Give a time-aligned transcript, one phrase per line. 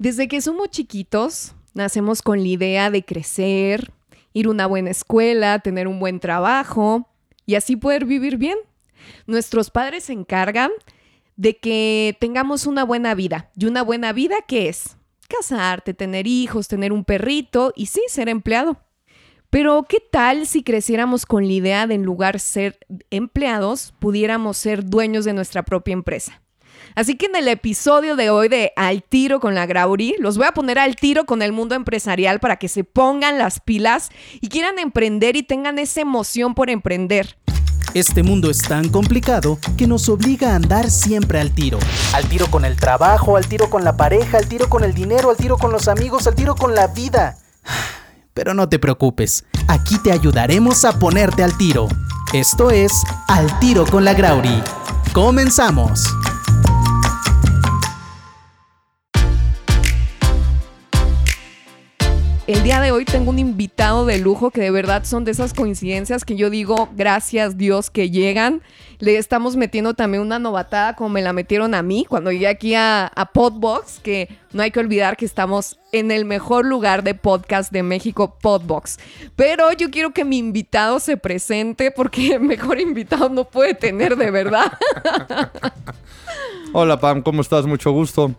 [0.00, 3.92] Desde que somos chiquitos, nacemos con la idea de crecer,
[4.32, 7.06] ir a una buena escuela, tener un buen trabajo
[7.44, 8.56] y así poder vivir bien.
[9.26, 10.70] Nuestros padres se encargan
[11.36, 13.50] de que tengamos una buena vida.
[13.54, 14.96] ¿Y una buena vida qué es?
[15.28, 18.78] Casarte, tener hijos, tener un perrito y sí, ser empleado.
[19.50, 22.78] Pero ¿qué tal si creciéramos con la idea de en lugar de ser
[23.10, 26.40] empleados, pudiéramos ser dueños de nuestra propia empresa?
[26.94, 30.46] Así que en el episodio de hoy de Al tiro con la Grauri, los voy
[30.46, 34.48] a poner al tiro con el mundo empresarial para que se pongan las pilas y
[34.48, 37.36] quieran emprender y tengan esa emoción por emprender.
[37.94, 41.78] Este mundo es tan complicado que nos obliga a andar siempre al tiro.
[42.14, 45.30] Al tiro con el trabajo, al tiro con la pareja, al tiro con el dinero,
[45.30, 47.38] al tiro con los amigos, al tiro con la vida.
[48.34, 51.88] Pero no te preocupes, aquí te ayudaremos a ponerte al tiro.
[52.32, 52.92] Esto es
[53.26, 54.62] Al tiro con la Grauri.
[55.12, 56.04] Comenzamos.
[62.50, 65.54] El día de hoy tengo un invitado de lujo que de verdad son de esas
[65.54, 68.60] coincidencias que yo digo, gracias Dios que llegan.
[68.98, 72.74] Le estamos metiendo también una novatada como me la metieron a mí cuando llegué aquí
[72.74, 77.14] a, a Podbox, que no hay que olvidar que estamos en el mejor lugar de
[77.14, 78.98] podcast de México, Podbox.
[79.36, 84.32] Pero yo quiero que mi invitado se presente porque mejor invitado no puede tener de
[84.32, 84.72] verdad.
[86.72, 87.64] Hola Pam, ¿cómo estás?
[87.64, 88.34] Mucho gusto.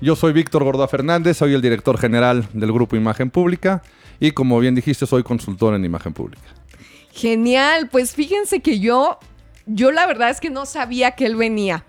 [0.00, 3.82] Yo soy Víctor Gordoa Fernández, soy el director general del grupo Imagen Pública
[4.20, 6.42] y como bien dijiste, soy consultor en imagen pública.
[7.12, 9.18] Genial, pues fíjense que yo,
[9.66, 11.84] yo la verdad es que no sabía que él venía.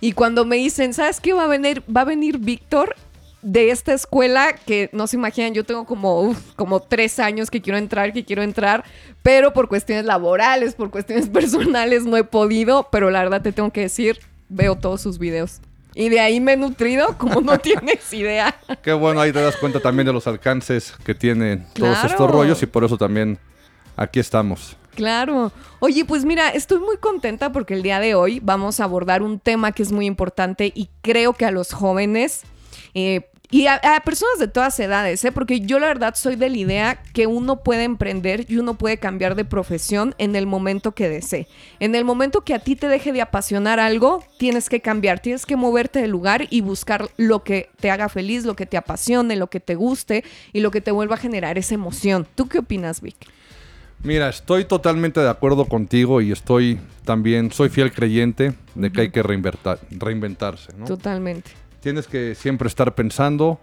[0.00, 1.82] Y cuando me dicen, ¿sabes qué va a venir?
[1.94, 2.96] Va a venir Víctor
[3.42, 7.78] de esta escuela que no se imaginan, yo tengo como, como tres años que quiero
[7.78, 8.84] entrar, que quiero entrar,
[9.22, 13.70] pero por cuestiones laborales, por cuestiones personales no he podido, pero la verdad te tengo
[13.70, 15.60] que decir, veo todos sus videos.
[15.94, 18.54] Y de ahí me he nutrido como no tienes idea.
[18.82, 22.62] Qué bueno, ahí te das cuenta también de los alcances que tienen todos estos rollos
[22.62, 23.38] y por eso también
[23.96, 24.76] aquí estamos.
[24.94, 25.52] Claro.
[25.80, 29.38] Oye, pues mira, estoy muy contenta porque el día de hoy vamos a abordar un
[29.38, 32.42] tema que es muy importante y creo que a los jóvenes
[32.94, 35.30] eh, y a, a personas de todas edades, ¿eh?
[35.30, 38.98] porque yo la verdad soy de la idea que uno puede emprender y uno puede
[38.98, 41.46] cambiar de profesión en el momento que desee.
[41.78, 45.46] En el momento que a ti te deje de apasionar algo, tienes que cambiar, tienes
[45.46, 49.36] que moverte del lugar y buscar lo que te haga feliz, lo que te apasione,
[49.36, 52.26] lo que te guste y lo que te vuelva a generar esa emoción.
[52.34, 53.14] ¿Tú qué opinas, Vic?
[54.02, 59.10] Mira, estoy totalmente de acuerdo contigo y estoy también, soy fiel creyente de que hay
[59.10, 60.72] que reinverta- reinventarse.
[60.76, 60.84] ¿no?
[60.84, 61.52] Totalmente.
[61.84, 63.60] Tienes que siempre estar pensando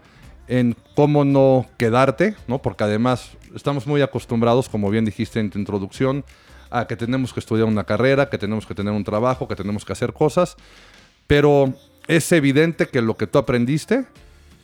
[0.48, 2.62] en cómo no quedarte, ¿no?
[2.62, 6.24] Porque además estamos muy acostumbrados, como bien dijiste en tu introducción,
[6.70, 9.86] a que tenemos que estudiar una carrera, que tenemos que tener un trabajo, que tenemos
[9.86, 10.56] que hacer cosas,
[11.26, 11.74] pero
[12.08, 14.06] es evidente que lo que tú aprendiste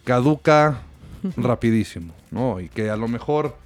[0.03, 0.84] caduca
[1.35, 2.59] rapidísimo, ¿no?
[2.59, 3.57] Y que a lo mejor,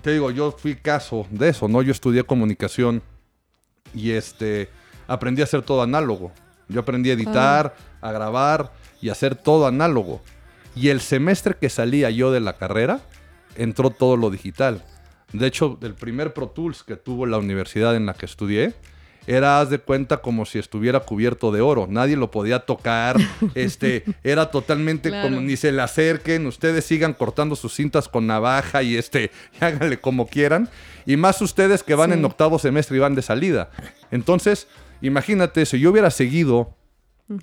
[0.00, 1.82] te digo, yo fui caso de eso, ¿no?
[1.82, 3.02] Yo estudié comunicación
[3.92, 4.68] y este
[5.08, 6.30] aprendí a hacer todo análogo.
[6.68, 10.22] Yo aprendí a editar, a grabar y hacer todo análogo.
[10.74, 13.00] Y el semestre que salía yo de la carrera,
[13.54, 14.82] entró todo lo digital.
[15.34, 18.72] De hecho, el primer Pro Tools que tuvo la universidad en la que estudié,
[19.26, 21.86] era, haz de cuenta, como si estuviera cubierto de oro.
[21.86, 23.16] Nadie lo podía tocar.
[23.54, 25.28] este, era totalmente Claro.
[25.28, 26.46] como ni se le acerquen.
[26.46, 30.70] Ustedes sigan cortando sus cintas con navaja y este, y háganle como quieran.
[31.04, 32.18] Y más ustedes que van Sí.
[32.18, 33.68] en octavo semestre y van de salida.
[34.10, 34.66] Entonces,
[35.02, 36.74] imagínate, si yo hubiera seguido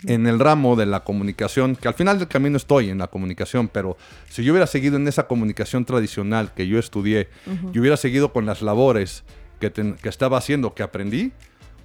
[0.06, 3.68] en el ramo de la comunicación, que al final del camino estoy en la comunicación,
[3.68, 3.98] pero
[4.30, 7.30] si yo hubiera seguido en esa comunicación tradicional que yo estudié,
[7.74, 9.24] y hubiera seguido con las labores
[9.60, 11.32] que, ten- que estaba haciendo, que aprendí,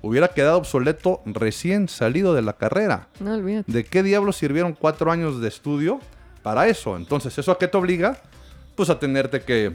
[0.03, 3.09] hubiera quedado obsoleto recién salido de la carrera.
[3.19, 3.73] No olvídate.
[3.73, 5.99] ¿De qué diablos sirvieron cuatro años de estudio
[6.43, 6.97] para eso?
[6.97, 8.19] Entonces, ¿eso a qué te obliga?
[8.75, 9.75] Pues a tenerte que,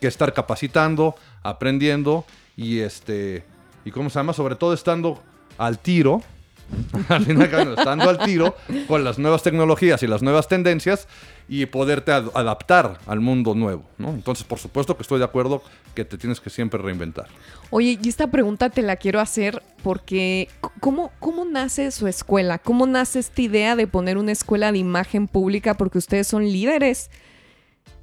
[0.00, 2.24] que estar capacitando, aprendiendo
[2.56, 3.44] y este
[3.84, 5.22] y cómo se llama, sobre todo estando
[5.58, 6.20] al tiro,
[7.08, 8.56] al final claro, estando al tiro
[8.88, 11.06] con las nuevas tecnologías y las nuevas tendencias
[11.48, 14.10] y poderte ad- adaptar al mundo nuevo, ¿no?
[14.10, 15.62] Entonces, por supuesto que estoy de acuerdo
[15.94, 17.26] que te tienes que siempre reinventar.
[17.70, 20.48] Oye, y esta pregunta te la quiero hacer porque
[20.80, 22.58] ¿cómo, ¿cómo nace su escuela?
[22.58, 25.74] ¿Cómo nace esta idea de poner una escuela de imagen pública?
[25.74, 27.10] Porque ustedes son líderes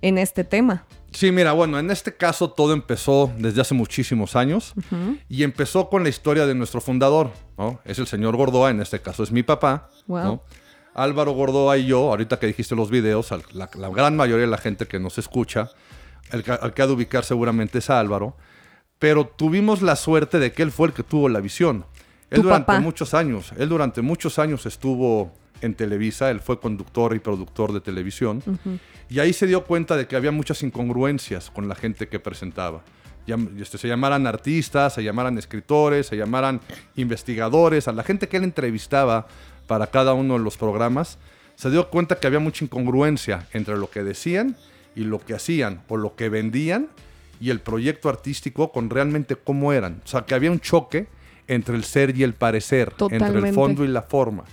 [0.01, 0.85] en este tema.
[1.13, 4.73] Sí, mira, bueno, en este caso todo empezó desde hace muchísimos años
[5.29, 7.79] y empezó con la historia de nuestro fundador, ¿no?
[7.85, 10.23] Es el señor Gordoa, en este caso es mi papá, Wow.
[10.23, 10.43] ¿no?
[10.95, 14.57] Álvaro Gordoa y yo, ahorita que dijiste los videos, la, la gran mayoría de la
[14.57, 15.71] gente que nos escucha,
[16.31, 18.35] el que, al que ha de ubicar seguramente es a Álvaro,
[18.99, 21.85] pero tuvimos la suerte de que él fue el que tuvo la visión.
[22.29, 22.79] Él durante papá.
[22.79, 25.31] muchos años, él durante muchos años estuvo
[25.63, 28.43] en Televisa, él fue conductor y productor de televisión,
[29.09, 32.83] y ahí se dio cuenta de que había muchas incongruencias con la gente que presentaba.
[33.57, 36.59] Este, se llamaran artistas, se llamaran escritores, se llamaran
[36.95, 39.27] investigadores, a la gente que él entrevistaba
[39.65, 41.17] para cada uno de los programas,
[41.55, 44.57] se dio cuenta que había mucha incongruencia entre lo que decían
[44.95, 46.89] y lo que hacían o lo que vendían
[47.39, 50.01] y el proyecto artístico con realmente cómo eran.
[50.03, 51.07] O sea, que había un choque
[51.47, 54.43] entre el ser y el parecer, entre el fondo y la forma.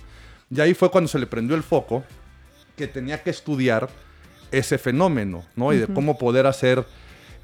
[0.53, 2.03] Y ahí fue cuando se le prendió el foco
[2.75, 3.89] que tenía que estudiar
[4.51, 5.71] ese fenómeno, ¿no?
[5.71, 6.85] Y de cómo poder hacer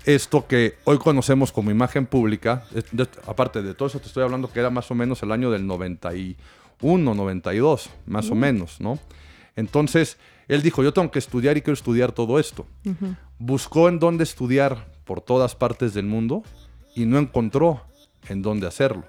[0.05, 2.65] esto que hoy conocemos como imagen pública.
[3.25, 5.65] aparte de todo eso, te estoy hablando que era más o menos el año del
[5.65, 8.99] 91, 92, más o menos, ¿no?
[9.55, 10.17] Entonces,
[10.47, 12.65] él dijo, yo tengo que estudiar y quiero estudiar todo esto.
[13.39, 16.43] Buscó en dónde estudiar por todas partes del mundo
[16.95, 17.81] y no encontró
[18.27, 19.03] en dónde hacerlo.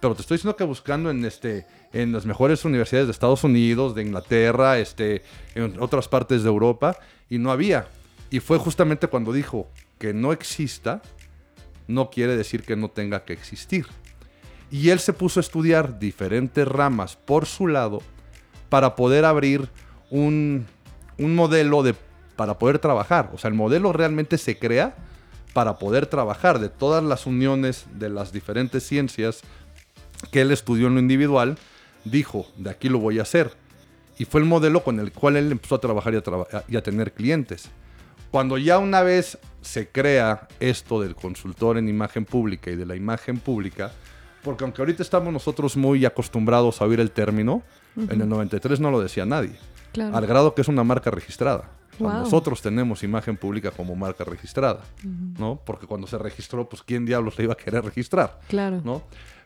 [0.00, 3.94] Pero te estoy diciendo que buscando en, este, en las mejores universidades de Estados Unidos,
[3.94, 5.22] de Inglaterra, este,
[5.54, 6.98] en otras partes de Europa,
[7.30, 7.86] y no había.
[8.30, 11.02] Y fue justamente cuando dijo que no exista,
[11.86, 13.86] no quiere decir que no tenga que existir.
[14.72, 18.02] Y él se puso a estudiar diferentes ramas por su lado
[18.68, 19.68] para poder abrir
[20.10, 20.66] un,
[21.16, 21.94] modelo de,
[22.34, 23.30] para poder trabajar.
[23.32, 24.96] O sea, el modelo realmente se crea
[25.52, 29.42] para poder trabajar de todas las uniones de las diferentes ciencias
[30.32, 31.56] que él estudió en lo individual,
[32.04, 33.52] dijo, de aquí lo voy a hacer.
[34.18, 36.82] Y fue el modelo con el cual él empezó a trabajar y a, y a
[36.82, 37.68] tener clientes.
[38.30, 42.96] Cuando ya una vez se crea esto del consultor en imagen pública y de la
[42.96, 43.92] imagen pública,
[44.42, 47.62] porque aunque ahorita estamos nosotros muy acostumbrados a oír el término,
[47.96, 49.56] en el 93 no lo decía nadie.
[50.12, 51.70] Al grado que es una marca registrada.
[51.98, 54.80] Nosotros tenemos imagen pública como marca registrada,
[55.38, 55.60] ¿no?
[55.64, 58.80] Porque cuando se registró, pues quién diablos le iba a querer registrar, claro.
[58.84, 59.02] ¿no?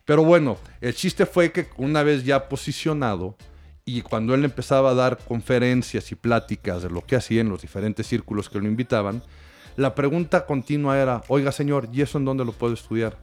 [0.08, 3.36] Pero bueno, el chiste fue que una vez ya posicionado
[3.84, 7.60] y cuando él empezaba a dar conferencias y pláticas de lo que hacía en los
[7.60, 9.22] diferentes círculos que lo invitaban,
[9.76, 13.18] la pregunta continua era, oiga señor, ¿y eso en dónde lo puedo estudiar?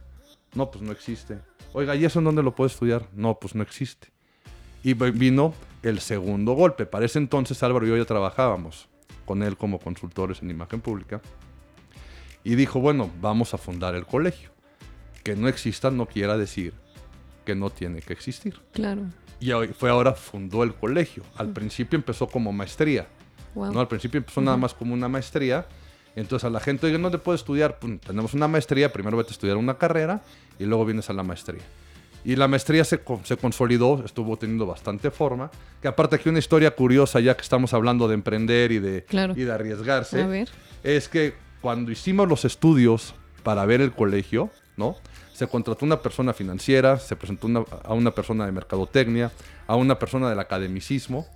[0.54, 1.40] No, pues no existe.
[1.74, 3.08] Oiga, ¿y eso en dónde lo puedo estudiar?
[3.16, 4.10] No, pues no existe.
[4.84, 6.86] Y vino el segundo golpe.
[6.86, 8.90] Para ese entonces Álvaro y yo ya trabajábamos
[9.26, 11.20] con él como consultores en imagen pública.
[12.44, 14.55] Y dijo, bueno, vamos a fundar el colegio.
[15.25, 16.74] Que no exista no quiera decir
[17.45, 18.56] que no tiene que existir.
[18.72, 19.01] Claro.
[19.39, 21.24] Y fue ahora fundó el colegio.
[21.36, 23.07] Al principio empezó como maestría.
[23.56, 23.80] ¿no?
[23.80, 25.66] Al principio empezó nada más como una maestría.
[26.16, 27.80] Entonces a la gente, oye, ¿dónde puedo estudiar?
[28.06, 30.22] Tenemos una maestría, primero vete a estudiar una carrera
[30.60, 31.62] y luego vienes a la maestría.
[32.24, 35.51] Y la maestría se, se, consolidó, estuvo teniendo bastante forma.
[35.81, 39.06] Que aparte aquí una historia curiosa, ya que estamos hablando de emprender y de,
[39.36, 40.45] y de arriesgarse,
[40.83, 43.13] es que cuando hicimos los estudios
[43.44, 44.95] para ver el colegio, ¿no?
[45.36, 49.34] Se contrató una persona financiera, se presentó a una persona de mercadotecnia,
[49.68, 51.28] a una persona del academicismo,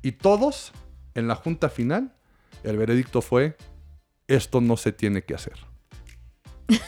[0.00, 0.70] y todos,
[1.16, 2.12] en la junta final,
[2.62, 3.56] el veredicto fue,
[4.28, 5.54] esto no se tiene que hacer.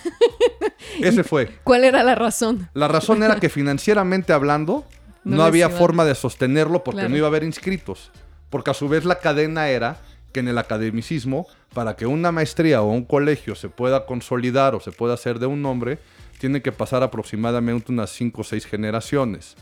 [1.00, 1.58] Ese fue.
[1.64, 2.68] ¿Cuál era la razón?
[2.72, 4.84] La razón era que financieramente hablando
[5.24, 8.12] no, había forma de sostenerlo porque no iba a haber inscritos.
[8.48, 9.96] Porque a su vez la cadena era
[10.32, 14.80] que en el academicismo, para que una maestría o un colegio se pueda consolidar o
[14.80, 15.98] se pueda hacer de un nombre,
[16.44, 19.56] tiene que pasar aproximadamente unas 5 o 6 generaciones.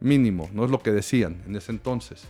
[0.00, 2.24] Mínimo, no es lo que decían en ese entonces.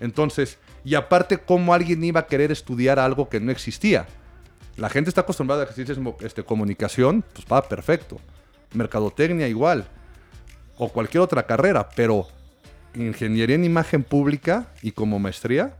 [0.00, 4.06] Entonces, y aparte, ¿cómo alguien iba a querer estudiar algo que no existía?
[4.78, 5.84] La gente está acostumbrada a si
[6.20, 8.18] este, comunicación, pues va perfecto.
[8.72, 9.86] Mercadotecnia igual.
[10.78, 12.26] O cualquier otra carrera, pero
[12.94, 15.76] ingeniería en imagen pública y como maestría.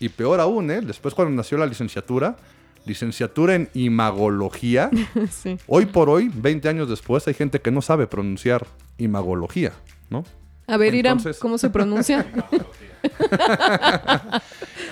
[0.00, 0.80] Y peor aún, ¿eh?
[0.80, 2.38] después cuando nació la licenciatura,
[2.84, 4.90] licenciatura en imagología.
[5.66, 8.66] Hoy por hoy, 20 años después, hay gente que no sabe pronunciar
[8.98, 9.72] imagología,
[10.10, 10.24] ¿no?
[10.66, 12.26] A ver, Irán, ¿cómo se pronuncia?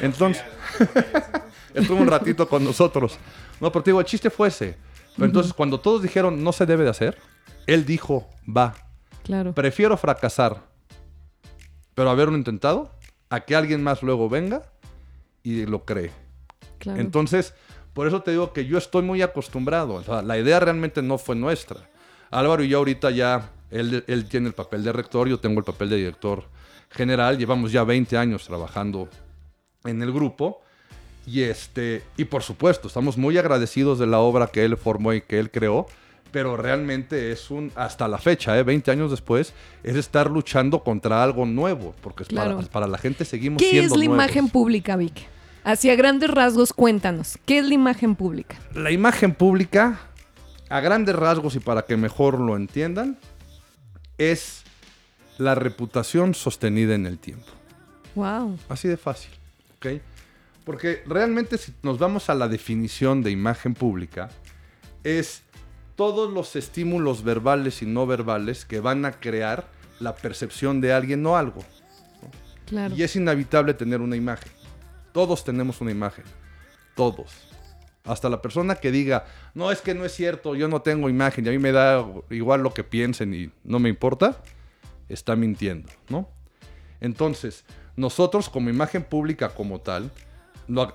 [0.03, 0.43] Entonces,
[1.75, 3.19] estuvo un ratito con nosotros.
[3.61, 4.77] No, pero te digo, el chiste fue ese.
[5.15, 7.19] Pero entonces, cuando todos dijeron no se debe de hacer,
[7.67, 8.75] él dijo, va.
[9.23, 9.55] Claro.
[9.55, 10.63] Prefiero fracasar,
[11.95, 12.91] pero haberlo intentado,
[13.29, 14.63] a que alguien más luego venga
[15.43, 16.11] y lo cree.
[16.79, 17.01] Claro.
[17.01, 17.55] Entonces,
[17.95, 20.03] por eso te digo que yo estoy muy acostumbrado.
[20.23, 21.89] la idea realmente no fue nuestra.
[22.31, 25.65] Álvaro y yo ahorita ya, él, él tiene el papel de rector, yo tengo el
[25.65, 26.45] papel de director
[26.91, 27.39] general.
[27.39, 29.09] Llevamos ya 20 años trabajando
[29.85, 30.63] en el grupo.
[31.27, 35.21] Y, este, y por supuesto, estamos muy agradecidos de la obra que él formó y
[35.21, 35.87] que él creó,
[36.33, 38.63] pero realmente es un, hasta la fecha, ¿eh?
[38.63, 42.25] 20 años después, es estar luchando contra algo nuevo, porque
[42.73, 45.29] para, la gente seguimos ¿Qué siendo ¿Qué es la imagen pública, Vic?
[45.65, 48.57] Hacia grandes rasgos, cuéntanos, ¿qué es la imagen pública?
[48.75, 50.01] La imagen pública,
[50.69, 53.19] a grandes rasgos y para que mejor lo entiendan,
[54.17, 54.63] es
[55.39, 57.47] la reputación sostenida en el tiempo.
[58.15, 58.59] Wow.
[58.69, 59.31] Así de fácil.
[59.77, 60.01] ¿ok?
[60.65, 64.31] Porque realmente si nos vamos a la definición de imagen pública,
[65.05, 65.43] es
[65.97, 71.25] todos los estímulos verbales y no verbales que van a crear la percepción de alguien
[71.27, 71.63] o algo.
[72.67, 72.95] Claro.
[72.95, 74.53] Y es inevitable tener una imagen.
[75.13, 76.25] Todos tenemos una imagen.
[76.95, 77.33] Todos.
[78.05, 81.45] Hasta la persona que diga, no, es que no es cierto, yo no tengo imagen
[81.45, 84.41] y a mí me da igual lo que piensen y no me importa,
[85.09, 86.29] está mintiendo, ¿no?
[87.01, 87.65] Entonces,
[87.97, 90.11] nosotros como imagen pública como tal,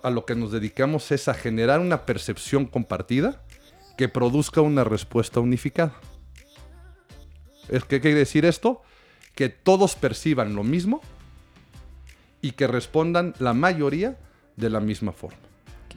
[0.03, 3.43] a lo que nos dedicamos es a generar una percepción compartida
[3.97, 5.93] que produzca una respuesta unificada.
[7.69, 8.81] ¿Es ¿Qué quiere decir esto?
[9.33, 11.01] Que todos perciban lo mismo
[12.41, 14.17] y que respondan la mayoría
[14.55, 15.37] de la misma forma.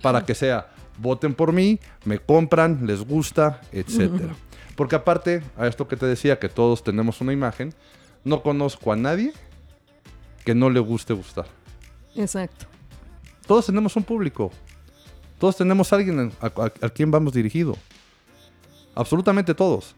[0.02, 4.34] Para que sea, voten por mí, me compran, les gusta, etcétera.
[4.76, 7.74] Porque aparte, a esto que te decía, que todos tenemos una imagen,
[8.24, 9.32] no conozco a nadie
[10.44, 11.46] que no le guste gustar.
[12.16, 12.66] Exacto.
[13.46, 14.50] Todos tenemos un público.
[15.38, 17.76] Todos tenemos alguien a, a- a quien vamos dirigido.
[18.94, 19.94] Absolutamente todos.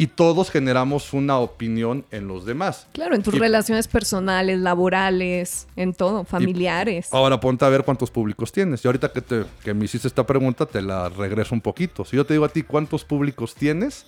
[0.00, 2.86] Y todos generamos una opinión en los demás.
[2.92, 7.08] Claro, en tus Y- relaciones personales, laborales, en todo, familiares.
[7.12, 8.82] Ahora ponte a ver cuántos públicos tienes.
[8.82, 12.06] Y ahorita que, te, que me hiciste esta pregunta, te la regreso un poquito.
[12.06, 14.06] Si yo te digo a ti cuántos públicos tienes,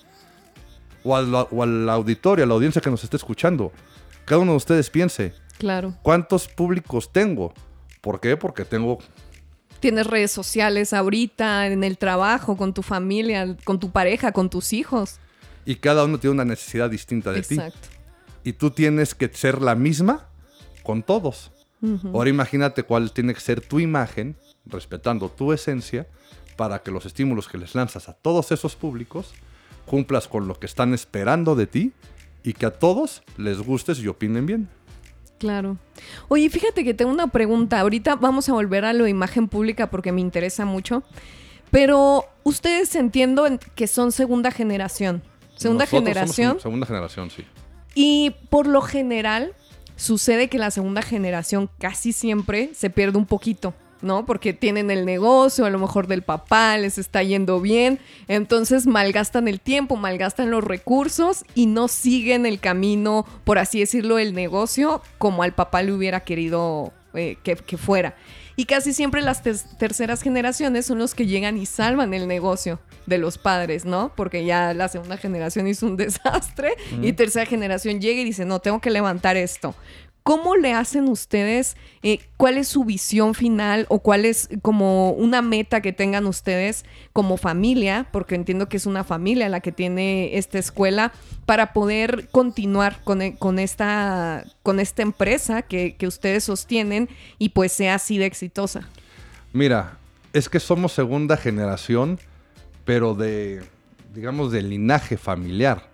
[1.03, 3.71] o al, o al auditorio, a la audiencia que nos esté escuchando,
[4.25, 5.93] cada uno de ustedes piense, Claro.
[6.01, 7.53] ¿cuántos públicos tengo?
[8.01, 8.35] ¿Por qué?
[8.35, 8.97] Porque tengo
[9.79, 14.73] Tienes redes sociales ahorita, en el trabajo, con tu familia, con tu pareja, con tus
[14.73, 15.19] hijos.
[15.65, 17.55] Y cada uno tiene una necesidad distinta de ti.
[17.55, 17.87] Exacto.
[18.43, 20.27] Y tú tienes que ser la misma
[20.83, 21.51] con todos.
[22.13, 26.07] Ahora imagínate cuál tiene que ser tu imagen, respetando tu esencia,
[26.55, 29.33] para que los estímulos que les lanzas a todos esos públicos
[29.85, 31.91] cumplas con lo que están esperando de ti
[32.43, 34.69] y que a todos les gustes y opinen bien.
[35.39, 35.77] Claro.
[36.29, 37.81] Oye, fíjate que tengo una pregunta.
[37.81, 41.03] Ahorita vamos a volver a lo de imagen pública porque me interesa mucho.
[41.69, 45.21] Pero ustedes entiendo en- que son segunda generación.
[45.55, 46.51] Segunda Nosotros generación.
[46.53, 47.43] un- segunda generación, sí.
[47.95, 49.53] Y por lo general
[49.95, 54.25] sucede que la segunda generación casi siempre se pierde un poquito, ¿no?
[54.25, 59.47] Porque tienen el negocio, a lo mejor del papá, les está yendo bien, entonces malgastan
[59.47, 65.01] el tiempo, malgastan los recursos y no siguen el camino, por así decirlo, el negocio
[65.19, 68.15] como al papá le hubiera querido eh, que, que fuera.
[68.55, 72.79] Y casi siempre las ter- terceras generaciones son los que llegan y salvan el negocio
[73.07, 74.11] de los padres, ¿no?
[74.15, 78.59] Porque ya la segunda generación hizo un desastre y tercera generación llega y dice, no,
[78.59, 79.73] tengo que levantar esto.
[80.23, 81.75] ¿Cómo le hacen ustedes?
[82.01, 86.85] Eh, ¿Cuál es su visión final o cuál es como una meta que tengan ustedes
[87.11, 88.07] como familia?
[88.11, 91.11] Porque entiendo que es una familia la que tiene esta escuela
[91.45, 97.49] para poder continuar con, e- con esta, con esta empresa que, que ustedes sostienen y
[97.49, 98.87] pues sea así de exitosa.
[99.51, 99.97] Mira,
[100.31, 102.17] es que somos segunda generación,
[102.85, 103.61] pero de,
[104.13, 105.89] digamos, de linaje familiar.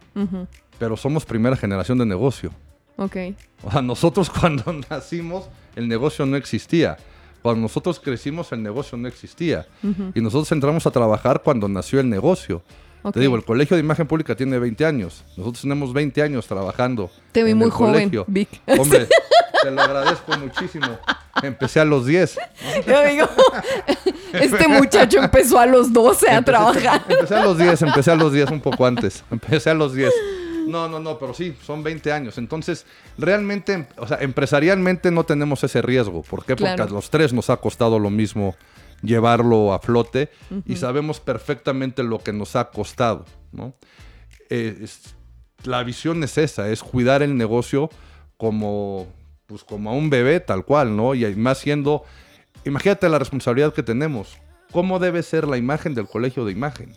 [0.77, 2.51] Pero somos primera generación de negocio.
[3.01, 3.15] Ok,
[3.63, 6.98] O sea, nosotros cuando nacimos, el negocio no existía.
[7.41, 9.65] Cuando nosotros crecimos, el negocio no existía.
[10.13, 12.62] Y nosotros entramos a trabajar cuando nació el negocio.
[13.13, 15.24] Te digo, el Colegio de Imagen Pública tiene 20 años.
[15.38, 17.10] Nosotros tenemos 20 años trabajando.
[17.32, 18.25] Te vi en muy el joven, colegio.
[18.27, 18.50] Vic.
[18.77, 19.08] Hombre,
[19.63, 21.00] te lo agradezco muchísimo.
[21.41, 22.38] Empecé a los 10.
[22.86, 23.29] Yo digo,
[24.34, 27.06] este muchacho empezó a los 12 a Empecé- trabajar.
[27.08, 29.24] Empecé a los 10, empecé a los 10 un poco antes.
[29.32, 30.12] Empecé a los 10.
[30.70, 32.38] No, no, no, pero sí, son 20 años.
[32.38, 32.86] Entonces,
[33.18, 36.22] realmente, o sea, empresarialmente no tenemos ese riesgo.
[36.24, 36.56] ¿Por qué?
[36.56, 38.56] Porque a los tres nos ha costado lo mismo
[39.02, 40.30] llevarlo a flote
[40.66, 43.74] y sabemos perfectamente lo que nos ha costado, ¿no?
[44.50, 45.16] Eh, es-
[45.64, 47.90] la visión es esa, es cuidar el negocio
[48.38, 49.08] como,
[49.46, 51.16] pues, como a un bebé tal cual, ¿no?
[51.16, 52.04] Y más siendo,
[52.66, 54.38] imagínate la responsabilidad que tenemos.
[54.72, 56.94] ¿Cómo debe ser la imagen del colegio de imagen?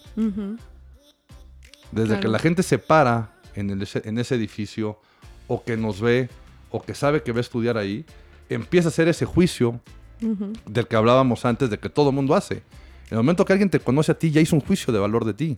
[1.91, 2.21] Desde Claro.
[2.21, 4.99] que la gente se para en, el- ese, en ese edificio,
[5.49, 6.29] o que nos ve,
[6.71, 8.05] o que sabe que va a estudiar ahí,
[8.49, 9.81] empieza a hacer ese juicio
[10.23, 10.53] ujú.
[10.67, 12.55] del que hablábamos antes, de que todo el mundo hace.
[13.11, 15.25] En el momento que alguien te conoce a ti, ya hizo un juicio de valor
[15.25, 15.57] de ti.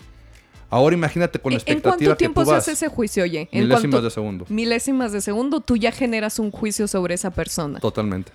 [0.70, 3.22] Ahora imagínate con la ¿En- ¿En expectativa cuánto tiempo que tú se hace ese juicio,
[3.22, 3.48] oye?
[3.52, 4.46] ¿En milésimas cuánto- de segundo.
[4.48, 7.78] Milésimas de segundo, tú ya generas un juicio sobre esa persona.
[7.78, 8.32] Totalmente.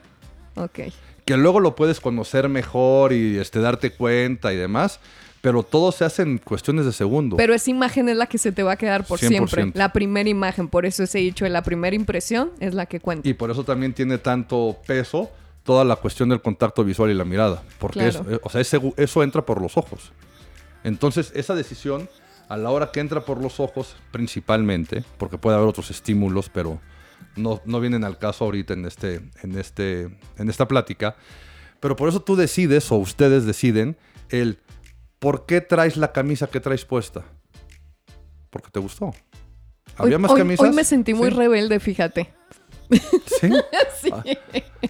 [0.56, 0.80] Ok.
[1.26, 5.00] Que luego lo puedes conocer mejor y este, darte cuenta y demás,
[5.42, 7.38] pero todo se hace en cuestiones de segundo.
[7.38, 9.28] Pero esa imagen es la que se te va a quedar por 100%.
[9.28, 9.72] siempre.
[9.74, 10.68] La primera imagen.
[10.68, 13.28] Por eso ese dicho de la primera impresión es la que cuenta.
[13.28, 15.30] Y por eso también tiene tanto peso
[15.64, 17.62] toda la cuestión del contacto visual y la mirada.
[17.80, 18.26] Porque Claro.
[18.30, 20.12] es- eh, o sea, ese- eso entra por los ojos.
[20.84, 22.10] Entonces, esa decisión,
[22.48, 26.80] a la hora que entra por los ojos, principalmente, porque puede haber otros estímulos, pero
[27.36, 30.04] no, no vienen al caso ahorita en, este, en, este,
[30.38, 31.16] en esta plática.
[31.80, 33.98] Pero por eso tú decides, o ustedes deciden,
[34.30, 34.58] el
[35.20, 37.24] por qué traes la camisa que traes puesta.
[38.50, 39.14] Porque te gustó.
[39.98, 40.68] ¿Había más camisas?
[40.68, 42.34] Hoy me sentí muy rebelde, fíjate.
[42.90, 43.50] ¿Sí?
[44.02, 44.10] sí.
[44.12, 44.24] Ah.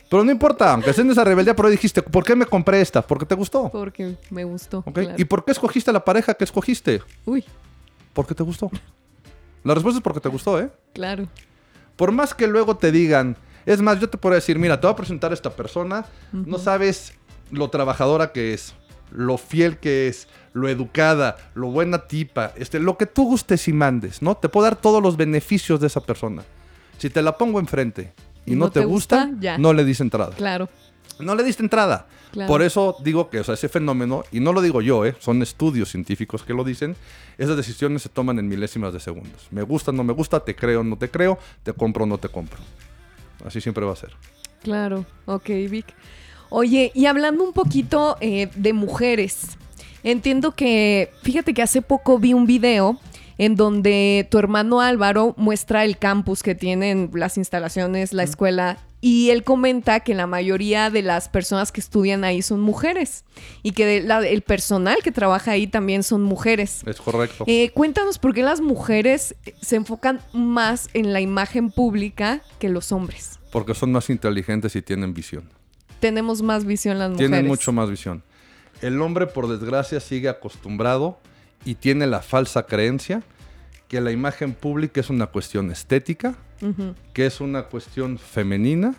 [0.10, 3.02] Pero no importa, aunque estés en esa rebeldía, pero dijiste, ¿por qué me compré esta?
[3.02, 3.70] Porque te gustó.
[3.70, 4.84] Porque me gustó.
[5.18, 7.02] ¿Y por qué escogiste la pareja que escogiste?
[7.26, 7.44] Uy.
[8.14, 8.72] Porque te gustó.
[9.64, 10.70] La respuesta es porque te gustó, ¿eh?
[10.94, 11.28] Claro.
[11.96, 14.94] Por más que luego te digan, es más, yo te puedo decir, mira, te voy
[14.94, 17.14] a presentar a esta persona, no sabes
[17.52, 18.74] lo trabajadora que es,
[19.12, 23.74] lo fiel que es, lo educada, lo buena tipa, este, lo que tú gustes y
[23.74, 24.36] mandes, ¿no?
[24.36, 26.44] Te puedo dar todos los beneficios de esa persona.
[26.98, 28.14] Si te la pongo enfrente
[28.46, 30.36] y no, te, gusta, no le dis entrada.
[30.36, 30.70] Claro.
[31.20, 32.08] No le diste entrada.
[32.48, 35.16] Por eso digo que o sea, ese fenómeno, y no lo digo yo, ¿eh?
[35.20, 36.96] son estudios científicos que lo dicen,
[37.38, 39.48] esas decisiones se toman en milésimas de segundos.
[39.52, 42.60] Me gusta, no me gusta, te creo, no te creo, te compro, no te compro.
[43.44, 44.12] Así siempre va a ser.
[44.62, 45.88] Claro, ok, Vic.
[46.50, 49.58] Oye, y hablando un poquito eh, de mujeres,
[50.04, 53.00] entiendo que, fíjate que hace poco vi un video
[53.38, 59.30] en donde tu hermano Álvaro muestra el campus que tienen las instalaciones, la escuela, y
[59.30, 63.24] él comenta que la mayoría de las personas que estudian ahí son mujeres
[63.64, 66.82] y que el personal que trabaja ahí también son mujeres.
[66.86, 67.46] Es correcto.
[67.48, 72.92] Eh, cuéntanos por qué las mujeres se enfocan más en la imagen pública que los
[72.92, 73.40] hombres.
[73.52, 75.59] Porque son más inteligentes y tienen visión.
[76.00, 77.30] Tenemos más visión las mujeres.
[77.30, 78.24] Tienen mucho más visión.
[78.82, 81.20] El hombre, por desgracia, sigue acostumbrado
[81.66, 83.24] y tiene la falsa creencia
[83.90, 86.36] que la imagen pública es una cuestión estética,
[87.14, 88.96] que es una cuestión femenina,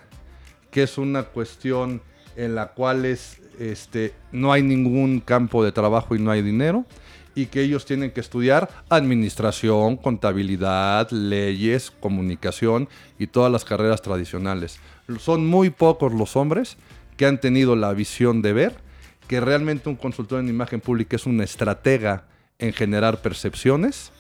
[0.70, 2.02] que es una cuestión
[2.36, 6.86] en la cual es, este, no hay ningún campo de trabajo y no hay dinero,
[7.34, 12.88] y que ellos tienen que estudiar administración, contabilidad, leyes, comunicación
[13.18, 14.80] y todas las carreras tradicionales.
[15.18, 16.76] Son muy pocos los hombres
[17.16, 18.90] que han tenido la visión de ver
[19.26, 22.24] que realmente un consultor en imagen pública es una estratega
[22.58, 24.10] en generar percepciones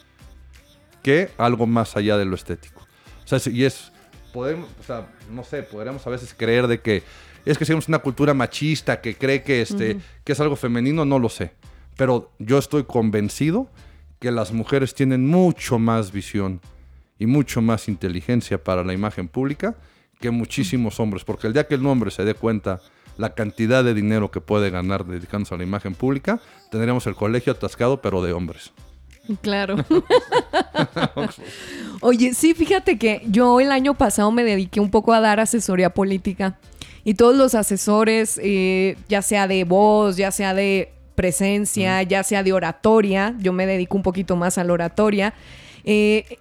[1.02, 2.86] que algo más allá de lo estético.
[3.24, 3.90] O sea, y es,
[4.32, 7.02] podemos, o sea, no sé, podríamos a veces creer de que
[7.44, 11.18] es que somos una cultura machista que cree que, este, que es algo femenino, no
[11.18, 11.52] lo sé.
[11.96, 13.70] Pero yo estoy convencido
[14.18, 16.60] que las mujeres tienen mucho más visión
[17.18, 19.76] y mucho más inteligencia para la imagen pública
[20.20, 22.80] que muchísimos hombres, porque el día que el hombre se dé cuenta
[23.16, 27.52] la cantidad de dinero que puede ganar dedicándose a la imagen pública, tendríamos el colegio
[27.52, 28.72] atascado, pero de hombres.
[29.42, 29.76] Claro.
[32.00, 35.90] Oye, sí, fíjate que yo el año pasado me dediqué un poco a dar asesoría
[35.90, 36.58] política
[37.04, 42.42] y todos los asesores, eh, ya sea de voz, ya sea de presencia, ya sea
[42.42, 45.34] de oratoria, yo me dedico un poquito más a la oratoria.
[45.84, 46.38] Eh,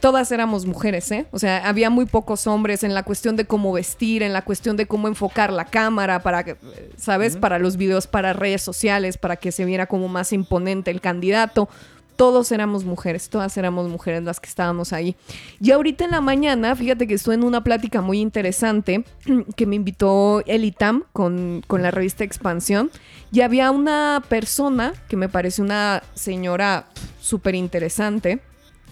[0.00, 1.26] todas éramos mujeres, ¿eh?
[1.30, 4.76] O sea, había muy pocos hombres en la cuestión de cómo vestir, en la cuestión
[4.76, 6.44] de cómo enfocar la cámara para,
[6.96, 7.36] ¿sabes?
[7.36, 11.68] Para los videos, para redes sociales, para que se viera como más imponente el candidato
[12.16, 15.16] todos éramos mujeres, todas éramos mujeres las que estábamos ahí.
[15.60, 19.04] Y ahorita en la mañana, fíjate que estuve en una plática muy interesante
[19.56, 22.90] que me invitó Elitam con, con la revista Expansión
[23.30, 26.86] y había una persona que me parece una señora
[27.20, 28.40] súper interesante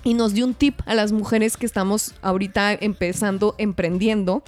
[0.05, 4.43] y nos dio un tip a las mujeres que estamos ahorita empezando, emprendiendo.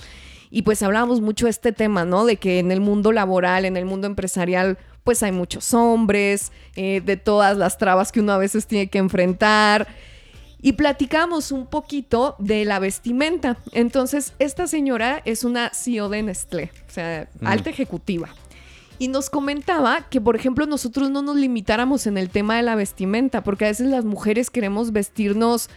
[0.50, 2.24] Y pues hablábamos mucho de este tema, ¿no?
[2.24, 7.00] De que en el mundo laboral, en el mundo empresarial, pues hay muchos hombres, eh,
[7.04, 9.88] de todas las trabas que uno a veces tiene que enfrentar.
[10.60, 13.56] Y platicamos un poquito de la vestimenta.
[13.72, 17.46] Entonces, esta señora es una CEO de Nestlé, o sea, mm.
[17.46, 18.28] alta ejecutiva.
[18.98, 22.74] Y nos comentaba que, por ejemplo, nosotros no nos limitáramos en el tema de la
[22.74, 25.68] vestimenta, porque a veces las mujeres queremos vestirnos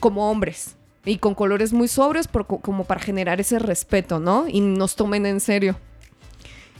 [0.00, 4.46] como hombres y con colores muy sobrios como para generar ese respeto, ¿no?
[4.48, 5.76] Y nos tomen en serio.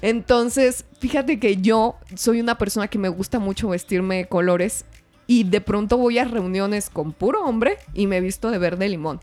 [0.03, 4.85] Entonces, fíjate que yo soy una persona que me gusta mucho vestirme de colores
[5.27, 9.21] y de pronto voy a reuniones con puro hombre y me visto de verde limón.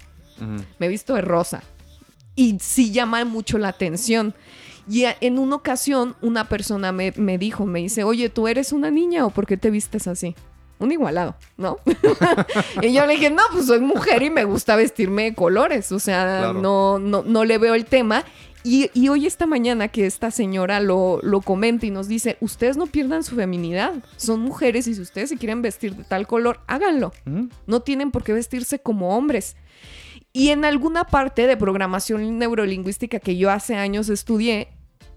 [0.80, 1.64] Me visto de rosa.
[2.36, 4.34] Y sí llama mucho la atención.
[4.90, 8.90] Y en una ocasión una persona me, me dijo, me dice, oye, ¿tú eres una
[8.90, 10.36] niña o por qué te vistes así?
[10.80, 11.78] un igualado, ¿no?
[12.82, 16.00] y yo le dije, no, pues soy mujer y me gusta vestirme de colores, o
[16.00, 18.24] sea, no, no, no le veo el tema.
[18.64, 22.88] Y, hoy esta mañana que esta señora lo, lo comenta y nos dice, ustedes no
[22.88, 27.14] pierdan su feminidad, son mujeres y si ustedes se quieren vestir de tal color, háganlo.
[27.68, 29.56] No tienen por qué vestirse como hombres.
[30.34, 34.68] Y en alguna parte de programación neurolingüística que yo hace años estudié,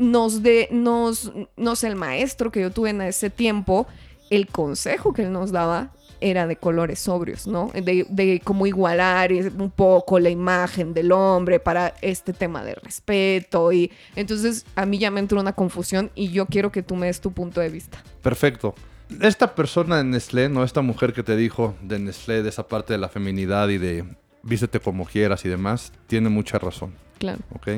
[0.02, 3.86] nos de, nos, no sé, el maestro que yo tuve en ese tiempo,
[4.30, 7.70] el consejo que él nos daba era de colores sobrios, ¿no?
[7.74, 13.72] De, de cómo igualar un poco la imagen del hombre para este tema de respeto.
[13.72, 17.06] Y entonces a mí ya me entró una confusión y yo quiero que tú me
[17.06, 18.02] des tu punto de vista.
[18.22, 18.74] Perfecto.
[19.20, 20.64] Esta persona de Nestlé, ¿no?
[20.64, 24.04] Esta mujer que te dijo de Nestlé, de esa parte de la feminidad y de
[24.42, 26.94] vístete como quieras y demás, tiene mucha razón.
[27.18, 27.40] Claro.
[27.54, 27.68] ¿Ok?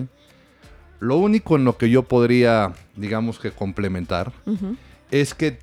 [1.04, 4.32] Lo único en lo que yo podría, digamos que complementar,
[5.10, 5.58] es que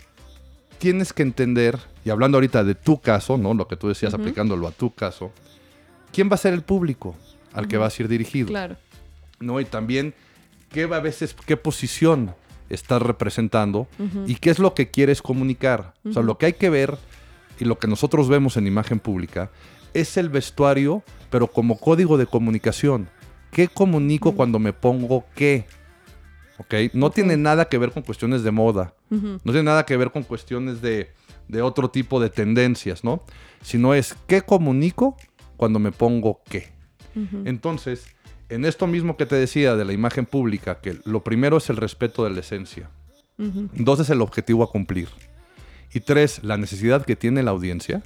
[0.78, 3.56] tienes que entender, y hablando ahorita de tu caso, ¿no?
[3.56, 5.32] Lo que tú decías, aplicándolo a tu caso,
[6.14, 7.16] ¿quién va a ser el público
[7.54, 8.50] al que vas a ir dirigido?
[8.50, 8.76] Claro.
[9.40, 9.60] ¿No?
[9.60, 10.14] Y también,
[10.70, 12.36] ¿qué a veces, qué posición
[12.70, 13.88] estás representando
[14.28, 15.96] y qué es lo que quieres comunicar?
[16.08, 17.00] O sea, lo que hay que ver
[17.60, 19.50] y lo que nosotros vemos en imagen pública
[19.96, 21.02] es el vestuario,
[21.32, 23.10] pero como código de comunicación.
[23.52, 25.66] ¿Qué comunico cuando me pongo qué?
[26.58, 26.94] ¿Ok?
[26.94, 28.94] No tiene nada que ver con cuestiones de moda.
[29.10, 31.12] No tiene nada que ver con cuestiones de,
[31.62, 33.24] otro tipo de tendencias, ¿no?
[33.62, 35.18] Sino es qué comunico
[35.58, 36.72] cuando me pongo qué.
[37.44, 38.16] Entonces,
[38.48, 41.78] en esto mismo que te decía de la imagen pública, que lo primero es el
[41.78, 42.90] respeto de la esencia.
[43.38, 45.10] Dos es el objetivo a cumplir.
[45.94, 48.02] Y tres, la necesidad que tiene la audiencia.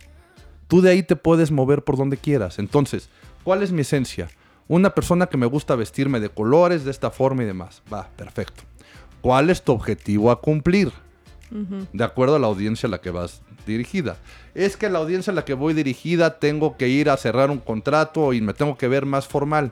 [0.67, 2.57] Tú de ahí te puedes mover por donde quieras.
[2.57, 3.09] Entonces,
[3.43, 4.27] ¿cuál es mi esencia?
[4.67, 7.83] Una persona que me gusta vestirme de colores, de esta forma y demás.
[7.93, 8.63] Va, perfecto.
[9.21, 10.91] ¿Cuál es tu objetivo a cumplir?
[11.93, 14.17] De acuerdo a la audiencia a la que vas dirigida.
[14.53, 17.59] Es que la audiencia a la que voy dirigida tengo que ir a cerrar un
[17.59, 19.71] contrato y me tengo que ver más formal.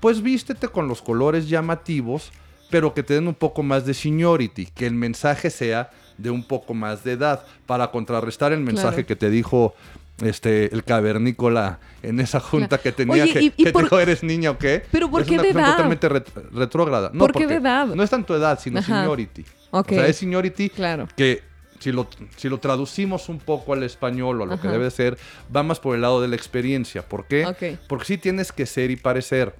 [0.00, 2.32] Pues vístete con los colores llamativos,
[2.70, 6.44] pero que te den un poco más de seniority, que el mensaje sea de un
[6.44, 9.74] poco más de edad, para contrarrestar el mensaje que te dijo
[10.20, 14.82] este, el cavernícola en esa junta que tenía que, te dijo, eres niña o qué.
[14.90, 15.72] Pero ¿por qué de edad?
[15.72, 17.10] totalmente retrógrada.
[17.12, 17.86] No, ¿Por qué de edad?
[17.86, 19.44] No es tanto edad, sino seniority.
[19.70, 21.08] O sea, es seniority claro.
[21.16, 21.42] que
[21.82, 25.18] si lo, si lo traducimos un poco al español o a lo que debe ser,
[25.54, 27.02] va más por el lado de la experiencia.
[27.02, 27.78] ¿Por qué?
[27.88, 29.56] Porque sí tienes que ser y parecer.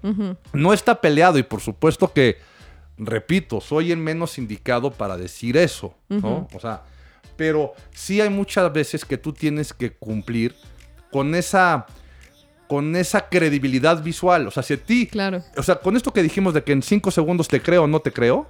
[0.52, 2.38] No está peleado y por supuesto que,
[2.96, 6.48] repito, soy el menos indicado para decir eso, ¿no?
[6.54, 6.82] O sea,
[7.36, 10.54] pero sí hay muchas veces que tú tienes que cumplir
[11.10, 11.86] con esa
[12.72, 14.46] con esa credibilidad visual.
[14.46, 15.06] O sea, si a ti.
[15.06, 15.44] Claro.
[15.58, 18.00] O sea, con esto que dijimos de que en cinco segundos te creo o no
[18.00, 18.48] te creo.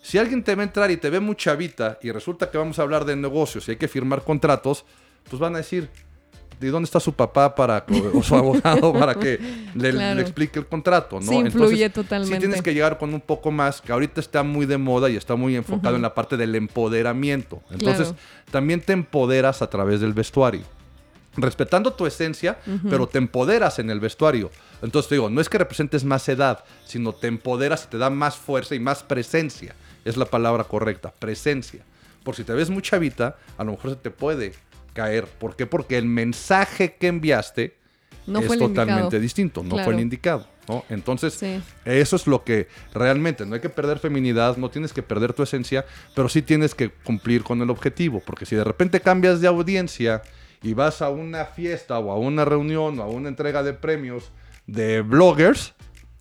[0.00, 2.78] Si alguien te va a entrar y te ve muy chavita y resulta que vamos
[2.78, 4.86] a hablar de negocios y hay que firmar contratos,
[5.28, 5.90] pues van a decir,
[6.60, 9.40] ¿de dónde está su papá para o su abogado para que
[9.74, 11.18] le, explique el contrato?
[11.18, 11.26] ¿no?
[11.26, 12.36] Sí, influye totalmente.
[12.36, 15.16] Sí tienes que llegar con un poco más, que ahorita está muy de moda y
[15.16, 17.62] está muy enfocado en la parte del empoderamiento.
[17.70, 18.14] Entonces,
[18.50, 20.62] también te empoderas a través del vestuario.
[21.36, 22.58] Respetando tu esencia,
[22.90, 24.50] pero te empoderas en el vestuario.
[24.82, 28.10] Entonces te digo, no es que representes más edad, sino te empoderas y te da
[28.10, 29.74] más fuerza y más presencia.
[30.04, 31.84] Es la palabra correcta, presencia.
[32.24, 34.52] Por si te ves muy chavita, a lo mejor se te puede
[35.00, 35.24] caer.
[35.24, 35.64] ¿Por qué?
[35.66, 37.74] Porque el mensaje que enviaste
[38.26, 40.46] es totalmente distinto, no fue el indicado.
[40.68, 40.84] ¿no?
[40.90, 41.42] Entonces,
[41.86, 45.42] eso es lo que realmente, no hay que perder feminidad, no tienes que perder tu
[45.42, 49.48] esencia, pero sí tienes que cumplir con el objetivo, porque si de repente cambias de
[49.48, 50.20] audiencia
[50.62, 54.30] y vas a una fiesta o a una reunión o a una entrega de premios
[54.66, 55.72] de bloggers,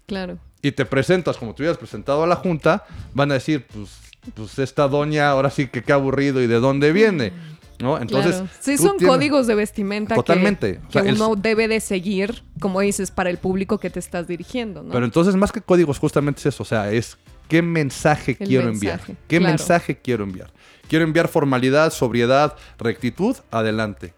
[0.08, 0.40] claro.
[0.62, 3.90] y te presentas como te hubieras presentado a la junta, van a decir, pues,
[4.34, 7.34] pues esta doña ahora sí que qué aburrido y de dónde viene.
[7.80, 7.98] ¿No?
[8.00, 10.80] Entonces, sí son códigos de vestimenta Totalmente.
[10.92, 14.92] que, uno debe de seguir, como dices, para el público que te estás dirigiendo, ¿no?
[14.92, 19.02] Pero entonces, más que códigos, justamente es eso, o sea, es qué mensaje quiero enviar.
[19.28, 20.52] ¿Qué mensaje quiero enviar?
[20.88, 24.14] Quiero enviar formalidad, sobriedad, rectitud, adelante.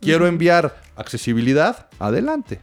[0.00, 2.60] Quiero enviar accesibilidad, adelante.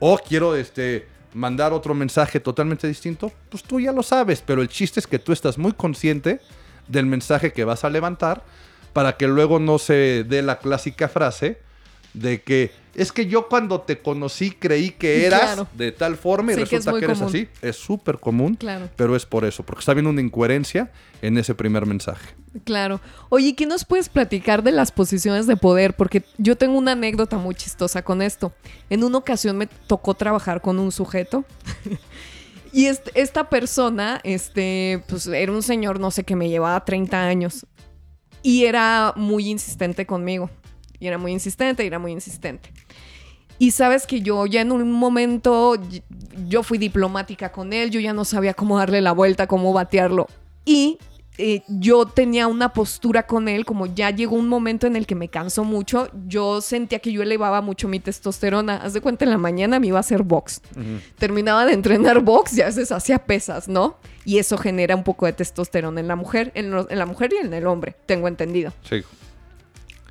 [0.00, 4.68] O quiero este mandar otro mensaje totalmente distinto, pues tú ya lo sabes, pero el
[4.68, 6.40] chiste es que tú estás muy consciente
[6.88, 8.42] del mensaje que vas a levantar
[8.98, 11.60] para que luego no se dé la clásica frase
[12.14, 16.56] de que es que yo cuando te conocí creí que eras de tal forma y
[16.56, 17.46] resulta que, eres así.
[17.62, 18.88] Es súper común, claro.
[18.96, 20.90] pero es por eso, porque está habiendo una incoherencia
[21.22, 22.34] en ese primer mensaje.
[22.64, 23.00] Claro.
[23.28, 25.94] Oye, ¿qué nos puedes platicar de las posiciones de poder?
[25.94, 28.52] Porque yo tengo una anécdota muy chistosa con esto.
[28.90, 31.44] En una ocasión me tocó trabajar con un sujeto.
[32.72, 37.64] y esta persona, este, pues era un señor, no sé, que me llevaba 30 años.
[38.42, 40.50] Y era muy insistente conmigo.
[41.00, 42.72] Y era muy insistente, y era muy insistente.
[43.58, 45.76] Y sabes que yo ya en un momento,
[46.46, 50.28] yo fui diplomática con él, yo ya no sabía cómo darle la vuelta, cómo batearlo.
[50.64, 50.98] Y
[51.40, 55.14] eh, yo tenía una postura con él, como ya llegó un momento en el que
[55.14, 58.78] me cansó mucho, yo sentía que yo elevaba mucho mi testosterona.
[58.78, 60.60] Haz de cuenta, en la mañana me iba a hacer box.
[61.16, 63.98] Terminaba de entrenar box y a veces hacía pesas, ¿no?
[64.24, 67.54] Y eso genera un poco de testosterona en la mujer, en, la mujer y en
[67.54, 68.72] el hombre, tengo entendido.
[68.82, 69.04] Sí.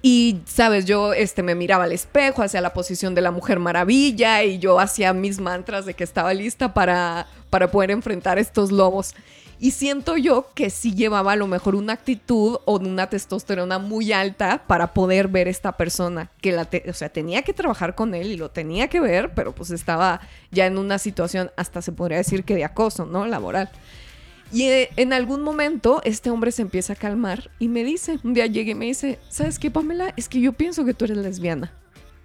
[0.02, 4.44] Y, sabes, yo este, me miraba al espejo, hacia la posición de la mujer maravilla
[4.44, 9.14] y yo hacía mis mantras de que estaba lista para, para poder enfrentar estos lobos.
[9.60, 14.12] Y siento yo que sí llevaba a lo mejor una actitud o una testosterona muy
[14.12, 16.30] alta para poder ver esta persona.
[16.42, 19.56] Que la o sea, tenía que trabajar con él y lo tenía que ver, pero
[19.56, 23.26] pues estaba ya en una situación, hasta se podría decir que de acoso, ¿no?
[23.26, 23.70] Laboral.
[24.52, 28.34] Y eh, en algún momento este hombre se empieza a calmar y me dice, un
[28.34, 30.14] día llegué y me dice, ¿sabes qué, Pamela?
[30.18, 31.74] Es que yo pienso que tú eres lesbiana.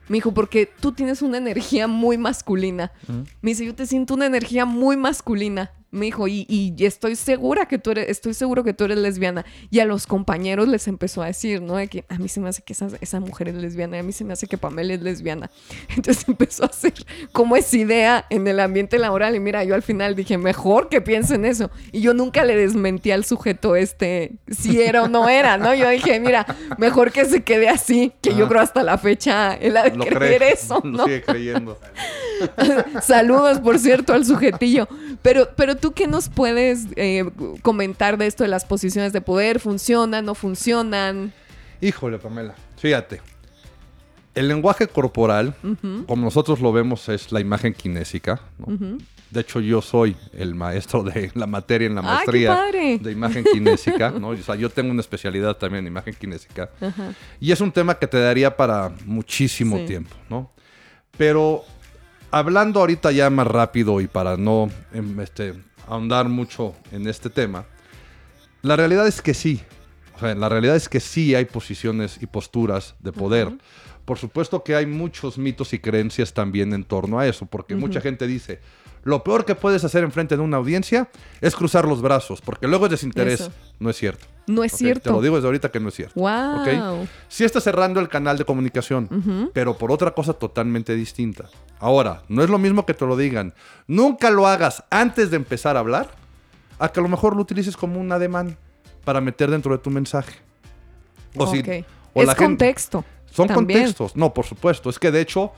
[0.09, 2.93] Me dijo, porque tú tienes una energía muy masculina.
[3.41, 7.67] Me dice, yo te siento una energía muy masculina me dijo, y, y, estoy segura
[7.67, 9.45] que tú eres, estoy seguro que tú eres lesbiana.
[9.71, 11.77] Y a los compañeros les empezó a decir, ¿no?
[11.77, 14.03] De que a mí se me hace que esa, esa mujer es lesbiana, y a
[14.03, 15.51] mí se me hace que Pamela es lesbiana.
[15.97, 16.95] Entonces empezó a hacer
[17.33, 19.37] como esa idea en el ambiente laboral.
[19.37, 21.71] Y mira, yo al final dije, mejor que piensen eso.
[21.93, 25.75] Y yo nunca le desmentí al sujeto este si era o no era, ¿no?
[25.75, 26.47] Yo dije, mira,
[26.79, 30.43] mejor que se quede así, que yo creo hasta la fecha él ha de creer
[30.43, 30.99] eso, ¿no?
[30.99, 31.79] Lo sigue creyendo.
[33.03, 34.89] Saludos, por cierto, al sujetillo.
[35.23, 37.29] Pero, pero tú qué nos puedes eh,
[37.61, 39.59] comentar de esto de las posiciones de poder?
[39.59, 41.33] ¿Funcionan, no funcionan?
[41.81, 43.21] Híjole, Pamela, fíjate.
[44.35, 45.55] El lenguaje corporal,
[46.07, 48.41] como nosotros lo vemos, es la imagen kinésica.
[49.31, 54.11] De hecho, yo soy el maestro de la materia en la maestría de imagen kinésica.
[54.11, 54.29] ¿no?
[54.29, 56.71] O sea, yo tengo una especialidad también en imagen kinésica.
[57.41, 60.51] Y es un tema que te daría para muchísimo tiempo, ¿no?
[61.19, 61.65] Pero
[62.31, 65.55] hablando ahorita ya más rápido y para no em, este,
[65.93, 67.67] ahondar mucho en este tema,
[68.63, 69.61] la realidad es que sí.
[70.17, 73.53] O sea, la realidad es que sí hay posiciones y posturas de poder.
[74.05, 78.01] Por supuesto que hay muchos mitos y creencias también en torno a eso, porque mucha
[78.01, 78.61] gente dice,
[79.05, 81.09] lo peor que puedes hacer enfrente de una audiencia
[81.41, 83.51] es cruzar los brazos, porque luego es desinterés.
[83.81, 84.27] No es cierto.
[84.47, 85.03] No es cierto.
[85.03, 86.19] Te lo digo desde ahorita que no es cierto.
[86.19, 87.09] Wow.
[87.29, 91.49] Sí está cerrando el canal de comunicación, pero por otra cosa totalmente distinta.
[91.79, 93.55] Ahora, no es lo mismo que te lo digan.
[93.87, 96.11] Nunca lo hagas antes de empezar a hablar,
[96.79, 98.57] a que a lo mejor lo utilices como un ademán
[99.05, 100.39] para meter dentro de tu mensaje.
[101.37, 101.63] O si,
[102.15, 103.05] es contexto.
[103.31, 104.15] son contextos.
[104.15, 104.91] No, por supuesto.
[104.91, 105.53] Es que de hecho,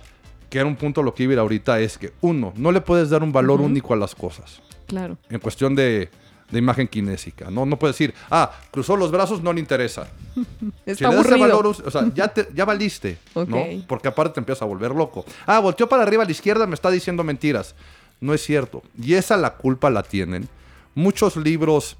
[0.55, 2.81] que era un punto lo que iba a ir ahorita, es que uno, no le
[2.81, 4.63] puedes dar un valor único a las cosas.
[4.87, 5.19] Claro.
[5.29, 6.09] En cuestión de
[6.49, 7.51] de imagen kinésica.
[7.51, 10.07] No, no puedes decir, ah, cruzó los brazos, no le interesa.
[10.87, 13.65] Está si le das valor, o sea, ya, te, ya valiste, ¿no?
[13.89, 15.25] Porque aparte te empiezas a volver loco.
[15.45, 17.75] Ah, volteó para arriba a la izquierda, me está diciendo mentiras.
[18.21, 18.85] No es cierto.
[19.03, 20.49] Y esa la culpa la tienen.
[20.95, 21.97] Muchos libros,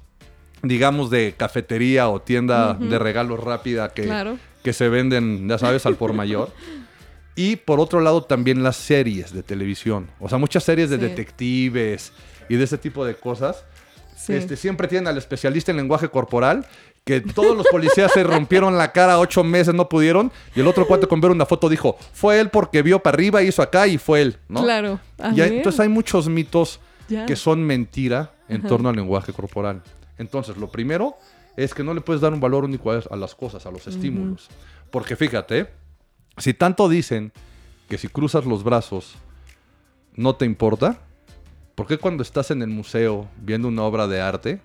[0.63, 5.95] digamos, de cafetería o tienda de regalos rápida que, que se venden, ya sabes, al
[5.97, 6.53] por mayor.
[7.35, 10.09] Y por otro lado, también las series de televisión.
[10.19, 12.13] O sea, muchas series de detectives
[12.47, 13.65] y de ese tipo de cosas
[14.27, 16.65] este, siempre tienen al especialista en lenguaje corporal,
[17.03, 20.87] que todos los policías se rompieron la cara ocho meses, no pudieron, y el otro
[20.87, 23.97] cuate con ver una foto dijo, fue él porque vio para arriba, hizo acá y
[23.97, 24.63] fue él, ¿no?
[24.63, 24.99] Claro.
[25.35, 26.79] Y entonces hay muchos mitos
[27.27, 29.83] que son mentira en torno al lenguaje corporal.
[30.17, 31.17] Entonces, lo primero
[31.57, 34.47] es que no le puedes dar un valor único a las cosas, a los estímulos.
[34.89, 35.67] Porque fíjate,
[36.37, 37.31] si tanto dicen
[37.89, 39.15] que si cruzas los brazos
[40.15, 40.99] no te importa,
[41.75, 44.61] ¿Por qué cuando estás en el museo viendo una obra de arte,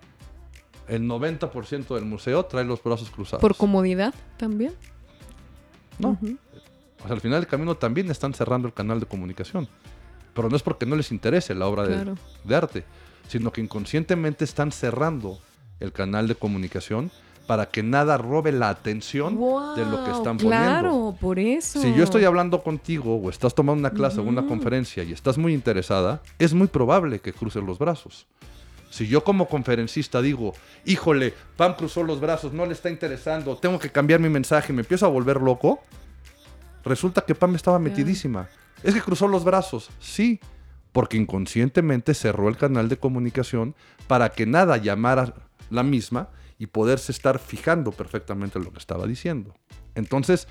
[0.86, 3.40] el 90% del museo trae los brazos cruzados?
[3.40, 4.72] ¿Por comodidad también?
[5.98, 6.16] No.
[7.02, 9.68] o sea, al final del camino también están cerrando el canal de comunicación.
[10.34, 12.84] Pero no es porque no les interese la obra de, de arte,
[13.28, 15.40] sino que inconscientemente están cerrando
[15.80, 17.10] el canal de comunicación
[17.50, 20.46] para que nada robe la atención de lo que están poniendo.
[20.46, 21.82] Claro, por eso.
[21.82, 25.36] Si yo estoy hablando contigo o estás tomando una clase o una conferencia y estás
[25.36, 28.28] muy interesada, es muy probable que cruces los brazos.
[28.88, 33.80] Si yo como conferencista digo, híjole, Pam cruzó los brazos, no le está interesando, tengo
[33.80, 35.80] que cambiar mi mensaje me empiezo a volver loco,
[36.84, 38.48] resulta que Pam estaba metidísima.
[38.84, 40.38] Es que cruzó los brazos, sí,
[40.92, 43.74] porque inconscientemente cerró el canal de comunicación
[44.06, 45.34] para que nada llamara
[45.68, 46.28] la misma
[46.60, 49.54] y poderse estar fijando perfectamente en lo que estaba diciendo.
[49.94, 50.46] Entonces,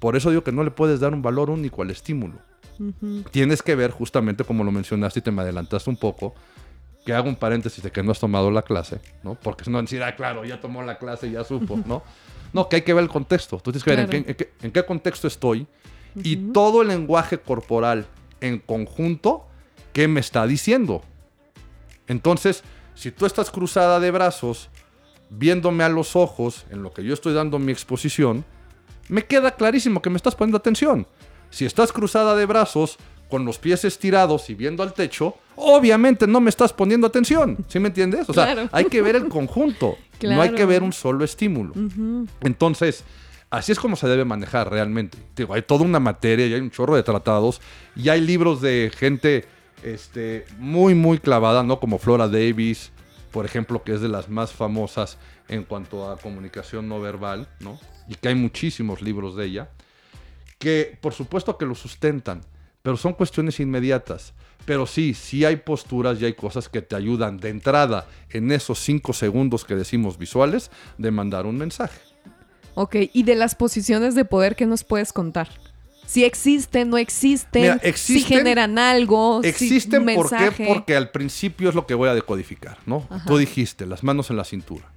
[0.00, 2.38] por eso digo que no le puedes dar un valor único al estímulo.
[3.30, 6.34] Tienes que ver justamente como lo mencionaste y te me adelantaste un poco,
[7.04, 9.34] que hago un paréntesis de que no has tomado la clase, ¿no?
[9.34, 12.02] Porque si no decir, ah, claro, ya tomó la clase, ya supo, ¿no?
[12.54, 13.58] No, que hay que ver el contexto.
[13.58, 15.66] Tú tienes que ver en, qué, contexto estoy
[16.14, 18.06] y todo el lenguaje corporal
[18.40, 19.46] en conjunto,
[19.92, 21.02] ¿qué me está diciendo?
[22.06, 24.70] Entonces, si tú estás cruzada de brazos
[25.30, 28.44] viéndome a los ojos en lo que yo estoy dando mi exposición,
[29.08, 31.06] me queda clarísimo que me estás poniendo atención.
[31.50, 32.98] Si estás cruzada de brazos,
[33.30, 37.64] con los pies estirados y viendo al techo, obviamente no me estás poniendo atención.
[37.68, 38.28] ¿Sí me entiendes?
[38.28, 39.96] O sea, hay que ver el conjunto.
[40.22, 41.72] No hay que ver un solo estímulo.
[42.42, 43.04] Entonces,
[43.50, 45.18] Así es como se debe manejar realmente.
[45.34, 47.60] Digo, hay toda una materia y hay un chorro de tratados
[47.96, 49.44] y hay libros de gente
[49.82, 51.80] este, muy, muy clavada, ¿no?
[51.80, 52.92] Como Flora Davis,
[53.30, 57.78] por ejemplo, que es de las más famosas en cuanto a comunicación no verbal, ¿no?
[58.08, 59.70] Y que hay muchísimos libros de ella,
[60.58, 62.42] que por supuesto que lo sustentan,
[62.82, 64.34] pero son cuestiones inmediatas.
[64.66, 68.78] Pero sí, sí hay posturas y hay cosas que te ayudan de entrada en esos
[68.78, 72.00] cinco segundos que decimos visuales de mandar un mensaje.
[72.74, 75.48] Ok, y de las posiciones de poder, ¿qué nos puedes contar?
[76.10, 80.66] Si existen, no existen, Mira, si generan algo, Existen, si ¿por qué?
[80.66, 83.06] Porque al principio es lo que voy a decodificar, ¿no?
[83.08, 83.24] Ajá.
[83.28, 84.90] Tú dijiste, las manos en la cintura.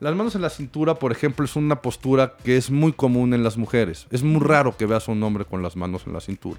[0.00, 3.44] Las manos en la cintura, por ejemplo, es una postura que es muy común en
[3.44, 4.08] las mujeres.
[4.10, 6.58] Es muy raro que veas a un hombre con las manos en la cintura.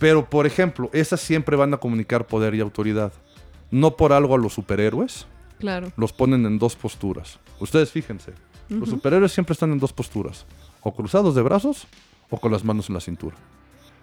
[0.00, 3.12] Pero, por ejemplo, esas siempre van a comunicar poder y autoridad.
[3.70, 5.28] No por algo a los superhéroes
[5.60, 5.92] Claro.
[5.96, 7.38] los ponen en dos posturas.
[7.60, 8.32] Ustedes fíjense,
[8.68, 10.44] los superhéroes siempre están en dos posturas.
[10.80, 11.86] O cruzados de brazos
[12.30, 13.36] o con las manos en la cintura.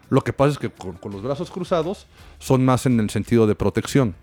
[0.10, 2.08] Lo que pasa es que con, con los brazos cruzados
[2.40, 4.16] son más en el sentido de protección.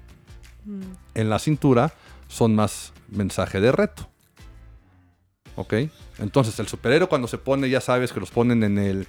[1.14, 1.92] En la cintura
[2.28, 4.08] son más mensaje de reto.
[5.56, 5.74] ¿Ok?
[6.18, 9.06] Entonces el superhéroe cuando se pone, ya sabes que los ponen en el...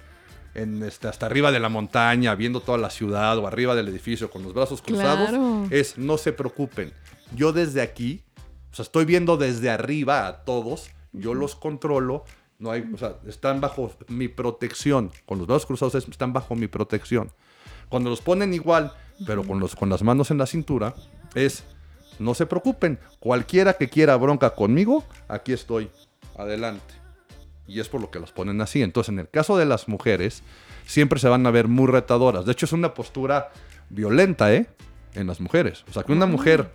[0.54, 4.30] En este, hasta arriba de la montaña, viendo toda la ciudad o arriba del edificio
[4.32, 5.68] con los brazos cruzados, Claro.
[5.70, 6.94] es no se preocupen.
[7.36, 8.24] Yo desde aquí,
[8.72, 12.24] o sea, estoy viendo desde arriba a todos, yo los controlo,
[12.60, 15.12] no hay, o sea, están bajo mi protección.
[15.26, 17.32] Con los brazos cruzados es- están bajo mi protección.
[17.90, 18.94] Cuando los ponen igual,
[19.26, 20.96] pero con, los, con las manos en la cintura,
[21.36, 21.64] es
[22.20, 23.00] no se preocupen.
[23.20, 25.90] Cualquiera que quiera bronca conmigo, aquí estoy.
[26.38, 26.94] Adelante.
[27.68, 28.82] Y es por lo que los ponen así.
[28.84, 30.44] Entonces, en el caso de las mujeres,
[30.86, 32.46] siempre se van a ver muy retadoras.
[32.46, 33.52] De hecho, es una postura
[33.90, 34.68] violenta, ¿eh?
[35.14, 35.84] En las mujeres.
[35.90, 36.72] O sea, que una mujer,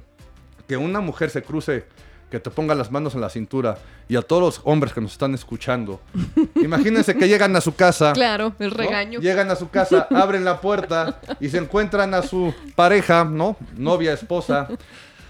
[0.66, 1.84] que una mujer se cruce,
[2.30, 5.12] que te ponga las manos en la cintura, y a todos los hombres que nos
[5.12, 6.00] están escuchando,
[6.56, 8.12] imagínense que llegan a su casa.
[8.12, 8.76] Claro, el ¿no?
[8.76, 9.20] regaño.
[9.20, 13.56] Llegan a su casa, abren la puerta y se encuentran a su pareja, ¿no?
[13.76, 14.68] Novia, esposa.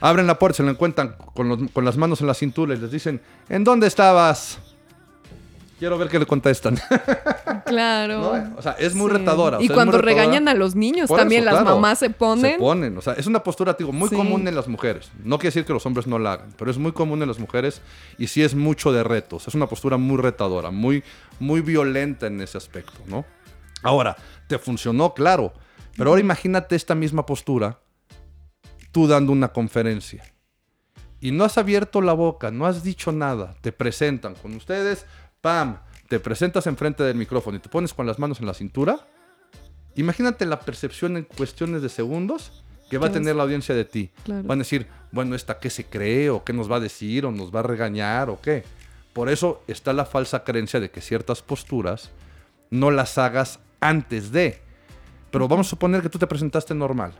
[0.02, 2.78] Abren la puerta, se la encuentran con, los- con las manos en la cintura y
[2.78, 4.58] les dicen, ¿en dónde estabas?
[5.80, 6.78] Quiero ver qué le contestan.
[7.66, 8.18] Claro.
[8.34, 8.56] ¿no?
[8.58, 9.16] O sea, es muy Sí.
[9.18, 9.58] retadora.
[9.58, 11.76] o Y sea, cuando regañan a los niños, Por también eso, las claro.
[11.76, 12.52] mamás se ponen.
[12.54, 12.98] Se ponen.
[12.98, 14.16] O sea, es una postura, digo, muy Sí.
[14.16, 15.10] común en las mujeres.
[15.22, 17.38] No quiere decir que los hombres no la hagan, pero es muy común en las
[17.38, 17.80] mujeres
[18.18, 19.46] y sí es mucho de retos.
[19.46, 21.04] Es una postura muy retadora, muy,
[21.38, 23.24] muy violenta en ese aspecto, ¿no?
[23.84, 24.16] Ahora,
[24.48, 25.52] te funcionó, claro.
[25.96, 27.78] Pero ahora imagínate esta misma postura,
[28.90, 30.24] tú dando una conferencia.
[31.20, 33.54] Y no has abierto la boca, no has dicho nada.
[33.60, 35.04] Te presentan con ustedes,
[35.40, 35.78] ¡pam!
[36.08, 38.98] Te presentas enfrente del micrófono y te pones con las manos en la cintura.
[39.94, 43.74] Imagínate la percepción en cuestiones de segundos que va a ¿Qué vas- tener la audiencia
[43.74, 44.10] de ti.
[44.24, 44.42] Claro.
[44.44, 46.30] Van a decir, bueno, ¿esta qué se cree?
[46.30, 47.24] ¿O qué nos va a decir?
[47.26, 48.30] ¿O nos va a regañar?
[48.30, 48.64] ¿O qué?
[49.12, 52.10] Por eso está la falsa creencia de que ciertas posturas
[52.70, 54.60] no las hagas antes de.
[55.30, 57.12] Pero vamos a suponer que tú te presentaste normal.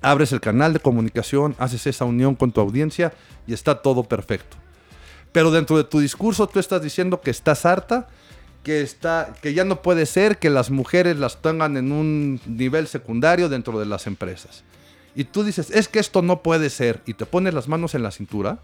[0.00, 3.12] Abres el canal de comunicación, haces esa unión con tu audiencia
[3.46, 4.56] y está todo perfecto.
[5.32, 8.08] Pero dentro de tu discurso tú estás diciendo que estás harta,
[8.62, 12.86] que, está, que ya no puede ser que las mujeres las tengan en un nivel
[12.86, 14.64] secundario dentro de las empresas.
[15.14, 18.02] Y tú dices, es que esto no puede ser, y te pones las manos en
[18.02, 18.58] la cintura,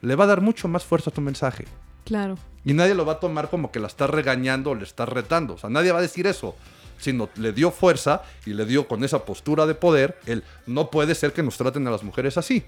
[0.00, 1.66] le va a dar mucho más fuerza a tu mensaje.
[2.04, 2.38] Claro.
[2.64, 5.54] Y nadie lo va a tomar como que la estás regañando o le estás retando.
[5.54, 6.56] O sea, nadie va a decir eso.
[6.98, 11.14] Sino le dio fuerza y le dio con esa postura de poder el no puede
[11.14, 12.64] ser que nos traten a las mujeres así.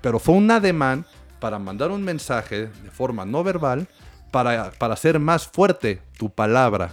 [0.00, 1.06] Pero fue un ademán
[1.40, 3.86] para mandar un mensaje de forma no verbal
[4.30, 6.92] para, para hacer más fuerte tu palabra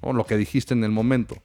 [0.00, 1.36] o lo que dijiste en el momento.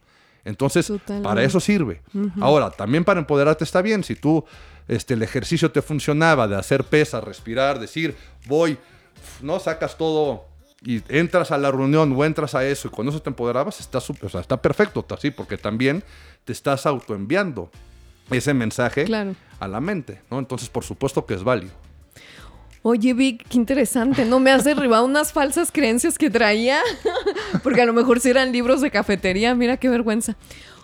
[0.45, 1.27] Entonces, Totalmente.
[1.27, 2.01] para eso sirve.
[2.41, 4.03] Ahora, también para empoderarte está bien.
[4.03, 4.43] Si tú,
[4.87, 8.15] este, el ejercicio te funcionaba de hacer pesas, respirar, decir,
[8.47, 8.77] voy,
[9.41, 10.45] no sacas todo
[10.85, 13.99] y entras a la reunión o entras a eso y con eso te empoderabas, está,
[13.99, 16.03] o sea, está perfecto, así, porque también
[16.43, 17.71] te estás autoenviando
[18.29, 19.35] ese mensaje Claro.
[19.61, 20.39] a la mente, ¿no?
[20.39, 21.71] Entonces, por supuesto que es válido.
[22.85, 24.25] Oye, Vic, qué interesante.
[24.25, 26.79] ¿No me has derribado unas falsas creencias que traía?
[27.63, 29.55] Porque a lo mejor si eran libros de cafetería.
[29.55, 30.35] Mira qué vergüenza.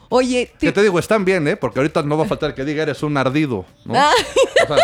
[0.07, 1.57] Oye, Que te- te digo, están bien, ¿eh?
[1.57, 3.93] Porque ahorita no va a faltar que diga eres un ardido, ¿no?
[3.95, 4.11] Ah.
[4.63, 4.77] O sea,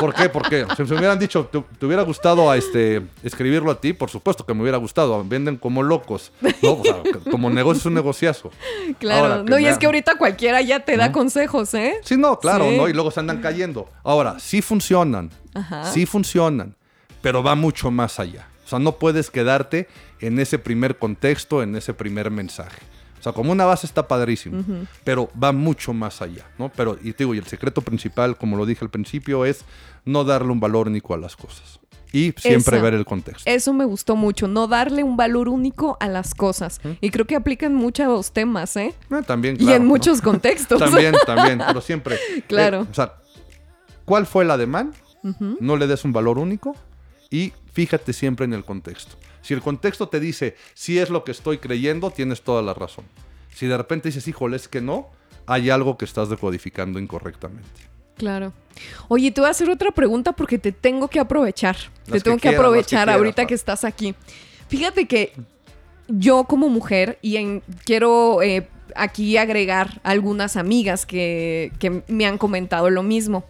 [0.00, 0.28] ¿Por qué?
[0.28, 4.08] Porque si me hubieran dicho, te, te hubiera gustado a este, escribirlo a ti, por
[4.10, 5.24] supuesto que me hubiera gustado.
[5.24, 6.30] Venden como locos,
[6.62, 6.72] ¿no?
[6.74, 8.50] O sea, que como negocio es un negociazo.
[9.00, 9.22] claro.
[9.24, 11.94] Ahora, no, y me es que ahorita cualquiera ya te da consejos, ¿eh?
[12.04, 12.76] Sí, no, claro, Sí.
[12.76, 12.88] ¿no?
[12.88, 13.88] Y luego se andan cayendo.
[14.04, 15.30] Ahora, sí funcionan.
[15.58, 15.84] Ajá.
[15.92, 16.74] Sí funcionan.
[17.22, 18.46] Pero va mucho más allá.
[18.64, 19.88] O sea, no puedes quedarte
[20.20, 22.80] en ese primer contexto, en ese primer mensaje.
[23.18, 24.62] O sea, como una base está padrísimo,
[25.02, 26.68] pero va mucho más allá, ¿no?
[26.68, 29.64] Pero, y te digo, y el secreto principal, como lo dije al principio, es
[30.04, 31.80] no darle un valor único a las cosas.
[32.12, 32.82] y siempre Esa.
[32.84, 33.50] ver el contexto.
[33.50, 36.80] Eso me gustó mucho, no darle un valor único a las cosas.
[37.00, 38.94] Y creo que aplica en muchos temas, ¿eh?
[39.10, 39.88] Eh, también, y en ¿no?
[39.88, 40.78] muchos contextos.
[40.78, 42.18] También, también, pero siempre.
[42.46, 42.82] Claro.
[42.82, 43.14] Eh, o sea,
[44.04, 44.92] ¿cuál fue el ademán?
[45.60, 46.74] No le des un valor único
[47.30, 49.16] y fíjate siempre en el contexto.
[49.42, 53.04] Si el contexto te dice, si es lo que estoy creyendo, tienes toda la razón.
[53.54, 55.08] Si de repente dices, híjole, es que no,
[55.46, 57.68] hay algo que estás decodificando incorrectamente.
[58.16, 58.52] Claro.
[59.08, 61.76] Oye, te voy a hacer otra pregunta porque te tengo que aprovechar.
[62.04, 64.14] te tengo que, quieras, las que aprovechar quieras, ahorita que estás aquí.
[64.68, 65.32] Fíjate que
[66.08, 72.38] yo como mujer, y en- quiero eh, aquí agregar algunas amigas que, que me han
[72.38, 73.44] comentado lo mismo.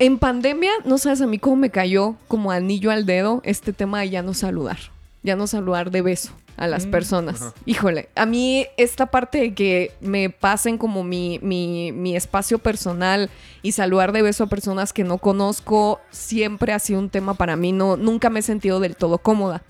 [0.00, 4.00] En pandemia, no sabes a mí cómo me cayó como anillo al dedo este tema
[4.00, 4.78] de ya no saludar.
[5.24, 7.54] Ya no saludar de beso a las personas.
[7.64, 13.30] Híjole, a mí esta parte de que me pasen como mi, mi, mi espacio personal
[13.62, 17.56] y saludar de beso a personas que no conozco siempre ha sido un tema para
[17.56, 17.72] mí.
[17.72, 19.62] No, nunca me he sentido del todo cómoda.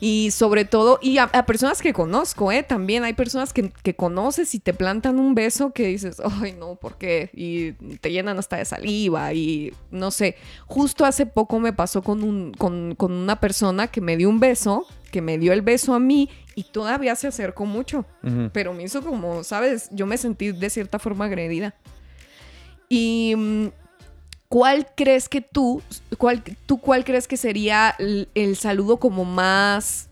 [0.00, 2.62] Y sobre todo, y a, a personas que conozco, ¿eh?
[2.62, 6.76] También hay personas que, que conoces y te plantan un beso que dices, ay, no,
[6.76, 7.30] ¿por qué?
[7.34, 10.36] Y te llenan hasta de saliva y no sé.
[10.66, 14.40] Justo hace poco me pasó con, un, con, con una persona que me dio un
[14.40, 18.04] beso, que me dio el beso a mí y todavía se acercó mucho.
[18.52, 19.88] Pero me hizo como, ¿sabes?
[19.92, 21.74] Yo me sentí de cierta forma agredida.
[22.88, 23.34] Y...
[23.36, 23.66] mm,
[24.50, 25.82] ¿Cuál crees que tú,
[26.16, 30.07] cuál, tú cuál crees que sería el, el saludo como más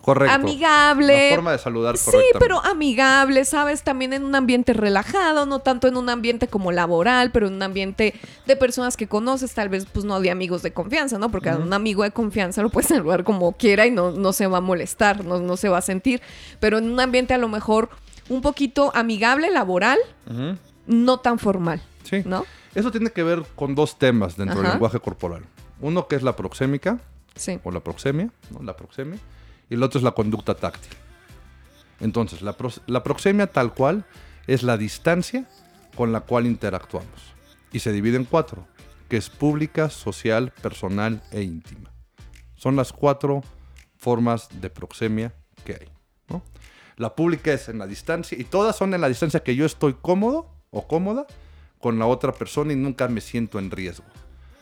[0.00, 0.34] Correcto.
[0.34, 1.28] amigable?
[1.30, 3.82] La forma de saludar Sí, pero amigable, ¿sabes?
[3.82, 7.62] También en un ambiente relajado, no tanto en un ambiente como laboral, pero en un
[7.62, 8.14] ambiente
[8.46, 11.30] de personas que conoces, tal vez pues no de amigos de confianza, ¿no?
[11.30, 14.46] Porque a un amigo de confianza lo puedes saludar como quiera y no, no se
[14.46, 16.22] va a molestar, no, no se va a sentir,
[16.60, 17.90] pero en un ambiente a lo mejor
[18.28, 19.98] un poquito amigable, laboral,
[20.86, 22.22] no tan formal, Sí.
[22.24, 22.44] ¿no?
[22.74, 25.42] Eso tiene que ver con dos temas dentro del lenguaje corporal.
[25.80, 26.98] Uno que es la proxémica,
[27.34, 27.58] Sí.
[27.64, 28.62] o la proxemia, ¿no?
[28.62, 29.18] La proxemia.
[29.70, 30.92] Y el otro es la conducta táctil.
[32.00, 32.56] Entonces, la,
[32.86, 34.04] la proxemia tal cual
[34.46, 35.48] es la distancia
[35.94, 37.34] con la cual interactuamos.
[37.72, 38.66] Y se divide en cuatro,
[39.08, 41.92] que es pública, social, personal e íntima.
[42.56, 43.42] Son las cuatro
[43.96, 45.32] formas de proxemia
[45.64, 45.88] que hay.
[46.28, 46.42] ¿no?
[46.96, 49.94] La pública es en la distancia, y todas son en la distancia que yo estoy
[49.94, 51.26] cómodo o cómoda
[51.78, 54.04] con la otra persona y nunca me siento en riesgo.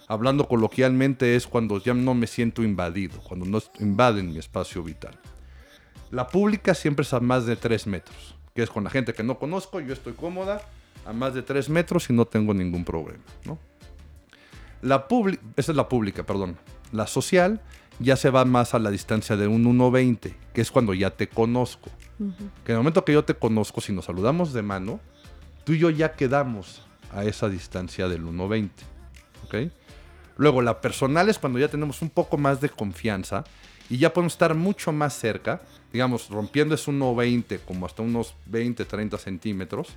[0.09, 5.19] Hablando coloquialmente es cuando ya no me siento invadido, cuando no invaden mi espacio vital.
[6.11, 9.23] La pública siempre es a más de 3 metros, que es con la gente que
[9.23, 10.63] no conozco, yo estoy cómoda
[11.05, 13.23] a más de 3 metros y no tengo ningún problema.
[13.45, 13.59] ¿no?
[14.81, 15.07] La
[15.57, 16.57] esa es la pública, perdón.
[16.91, 17.61] La social
[17.99, 21.29] ya se va más a la distancia de un 1.20, que es cuando ya te
[21.29, 21.91] conozco.
[22.65, 25.01] Que en el momento que yo te conozco, si nos saludamos de mano,
[25.65, 26.83] tú y yo ya quedamos
[27.13, 28.71] a esa distancia del 1.20.
[29.45, 29.55] ¿Ok?
[30.39, 33.45] Luego, la personal es cuando ya tenemos un poco más de confianza
[33.91, 35.61] y ya podemos estar mucho más cerca,
[35.93, 39.89] digamos, rompiendo ese 1.20 como hasta unos 20, 30 centímetros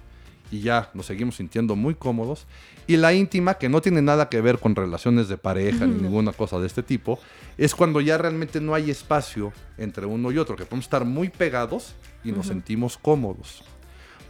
[0.51, 2.47] y ya nos seguimos sintiendo muy cómodos.
[2.87, 6.33] Y la íntima, que no tiene nada que ver con relaciones de pareja ni ninguna
[6.33, 7.19] cosa de este tipo,
[7.57, 11.29] es cuando ya realmente no hay espacio entre uno y otro, que podemos estar muy
[11.29, 13.63] pegados y nos sentimos cómodos.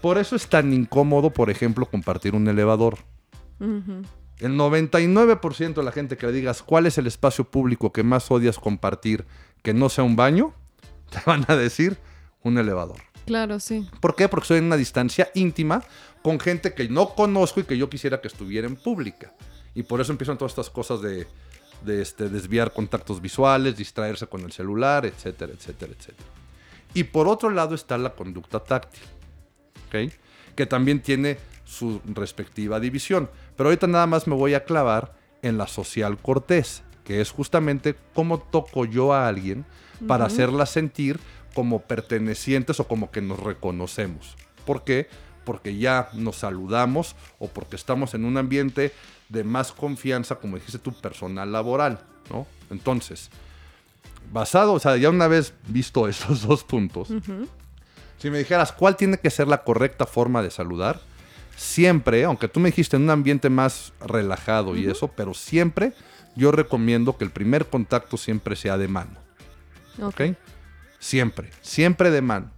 [0.02, 2.98] Por eso es tan incómodo, por ejemplo, compartir un elevador.
[3.60, 4.02] Ujú.
[4.42, 8.30] El 99% de la gente que le digas cuál es el espacio público que más
[8.32, 9.26] odias compartir
[9.62, 10.54] que no sea un baño,
[11.10, 11.98] te van a decir
[12.44, 12.98] un elevador.
[13.26, 13.88] Claro, sí.
[14.00, 14.28] ¿Por qué?
[14.28, 15.84] Porque estoy en una distancia íntima
[16.24, 19.34] con gente que no conozco y que yo quisiera que estuviera en pública.
[19.76, 21.28] Y por eso empiezan todas estas cosas de,
[21.86, 26.30] de, este, desviar contactos visuales, distraerse con el celular, etcétera, etcétera, etcétera.
[26.94, 29.04] Y por otro lado está la conducta táctil,
[29.88, 30.12] ¿ok?
[30.56, 31.38] que también tiene
[31.72, 33.30] su respectiva división.
[33.56, 37.96] Pero ahorita nada más me voy a clavar en la social cortés, que es justamente
[38.14, 39.66] cómo toco yo a alguien
[40.08, 41.20] para hacerla sentir
[41.54, 44.36] como pertenecientes o como que nos reconocemos.
[44.66, 45.08] ¿Por qué?
[45.46, 48.92] Porque ya nos saludamos o porque estamos en un ambiente
[49.30, 52.46] de más confianza, como dijiste tú, personal laboral, ¿no?
[52.70, 53.30] Entonces,
[54.32, 57.10] basado, o sea, ya una vez visto estos dos puntos,
[58.18, 61.02] si me dijeras cuál tiene que ser la correcta forma de saludar,
[61.56, 65.94] siempre, aunque tú me dijiste en un ambiente más relajado y eso, pero siempre
[66.36, 69.20] yo recomiendo que el primer contacto siempre sea de mano.
[70.02, 70.22] Ok.
[70.22, 70.22] ¿Ok?
[71.00, 72.52] Siempre, siempre de mano.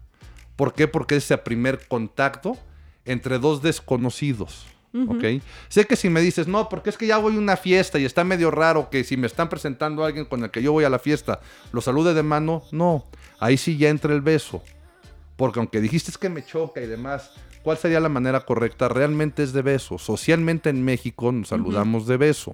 [0.57, 0.87] ¿Por qué?
[0.87, 2.57] Porque es ese primer contacto
[3.05, 4.65] entre dos desconocidos.
[5.07, 5.41] ¿Ok?
[5.69, 8.05] Sé que si me dices, no, porque es que ya voy a una fiesta y
[8.05, 10.83] está medio raro que si me están presentando a alguien con el que yo voy
[10.83, 11.39] a la fiesta,
[11.71, 13.07] lo salude de mano, no.
[13.39, 14.61] Ahí sí ya entra el beso.
[15.35, 17.31] Porque aunque dijiste es que me choca y demás,
[17.64, 18.88] ¿cuál sería la manera correcta?
[18.89, 19.97] Realmente es de beso.
[19.97, 22.51] Socialmente en México nos saludamos de beso.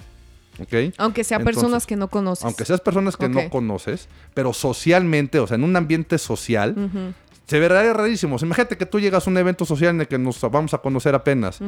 [0.61, 0.93] ¿ok?
[0.97, 2.43] Aunque sea Entonces, personas que no conoces.
[2.45, 7.13] Aunque seas personas que no conoces, pero socialmente, o sea, en un ambiente social,
[7.45, 8.37] se verá rarísimo.
[8.41, 11.15] Imagínate que tú llegas a un evento social en el que nos vamos a conocer
[11.15, 11.59] apenas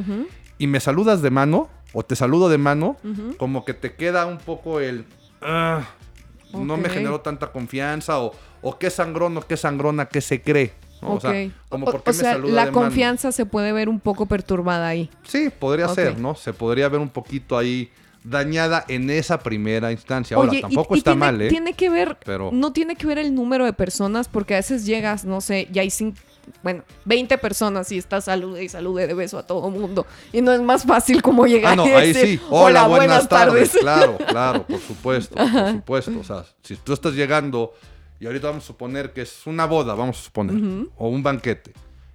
[0.58, 2.96] y me saludas de mano o te saludo de mano,
[3.38, 5.04] como que te queda un poco el...
[5.40, 5.82] "Ah,
[6.52, 10.72] No me generó tanta confianza o, o qué sangrón o qué sangrona, qué se cree.
[11.02, 11.14] ¿No?
[11.14, 12.72] O sea, como O- por qué o me sea, la de mano.
[12.72, 15.10] confianza se puede ver un poco perturbada ahí.
[15.24, 16.34] Sí, podría ser, ¿no?
[16.34, 17.90] Se podría ver un poquito ahí
[18.24, 20.36] dañada en esa primera instancia.
[20.36, 21.48] Ahora, Oye, y- tampoco y está tiene, mal, ¿eh?
[21.48, 24.86] Tiene que ver, Pero- no tiene que ver el número de personas, porque a veces
[24.86, 26.18] llegas, no sé, ya hay cinco,
[26.62, 30.06] bueno, 20 personas y estás salude y salude de beso a todo mundo.
[30.32, 32.44] Y no es más fácil como llegar Ah, no, y ahí decir, sí.
[32.50, 33.70] Hola, buenas, tardes.
[33.72, 33.82] tardes.
[33.82, 36.18] Claro, claro, por supuesto, por supuesto.
[36.20, 37.72] O sea, si tú estás llegando
[38.22, 41.72] y ahorita vamos a suponer que es una boda, vamos a suponer, o un banquete,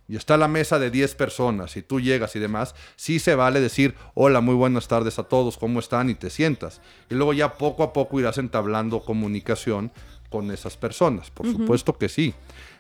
[0.08, 3.60] y está la mesa de 10 personas y tú llegas y demás, sí se vale
[3.60, 6.10] decir, hola, muy buenas tardes a todos, ¿cómo están?
[6.10, 6.80] Y te sientas.
[7.10, 9.92] Y luego ya poco a poco irás entablando comunicación
[10.30, 11.30] con esas personas.
[11.30, 12.34] Por supuesto que sí.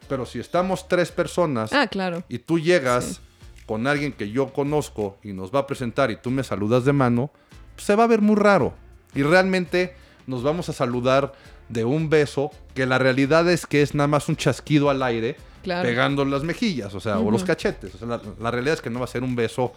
[0.08, 2.24] Pero si estamos tres personas Ah, claro.
[2.30, 3.20] y tú llegas
[3.66, 6.94] con alguien que yo conozco y nos va a presentar y tú me saludas de
[6.94, 7.30] mano,
[7.76, 8.74] pues se va a ver muy raro.
[9.14, 9.94] Y realmente
[10.28, 11.34] nos vamos a saludar
[11.70, 15.36] de un beso que la realidad es que es nada más un chasquido al aire
[15.64, 15.88] Claro.
[15.88, 17.94] pegando las mejillas, o sea, o los cachetes.
[17.96, 19.74] O sea, la, la realidad es que no va a ser un beso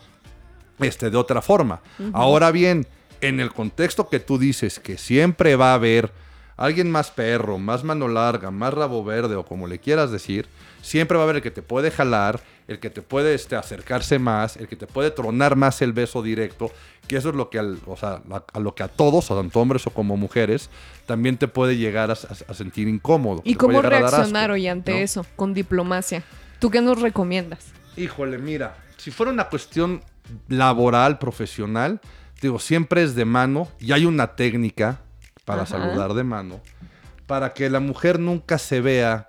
[0.79, 1.81] este, de otra forma.
[2.13, 2.87] Ahora bien,
[3.21, 6.13] en el contexto que tú dices que siempre va a haber
[6.61, 10.47] alguien más perro, más mano larga, más rabo verde o como le quieras decir,
[10.83, 12.39] siempre va a haber el que te puede jalar,
[12.69, 16.23] el que te puede este, acercarse más, el que te puede tronar más el beso
[16.23, 16.71] directo,
[17.09, 18.21] que eso es lo que, al- o sea,
[18.53, 20.69] a lo que a todos, tanto hombres o como mujeres,
[21.07, 23.41] también te puede llegar a, sentir incómodo.
[23.43, 24.99] ¿Y cómo reaccionar hoy ante ¿no?
[24.99, 25.27] eso?
[25.37, 26.23] Con diplomacia.
[26.59, 27.73] ¿Tú qué nos recomiendas?
[27.97, 30.03] Híjole, mira, si fuera una cuestión
[30.49, 32.03] laboral, profesional,
[32.43, 35.01] digo, siempre es de mano y hay una técnica
[35.51, 35.79] para Ajá.
[35.79, 36.61] saludar de mano,
[37.27, 39.29] para que la mujer nunca se vea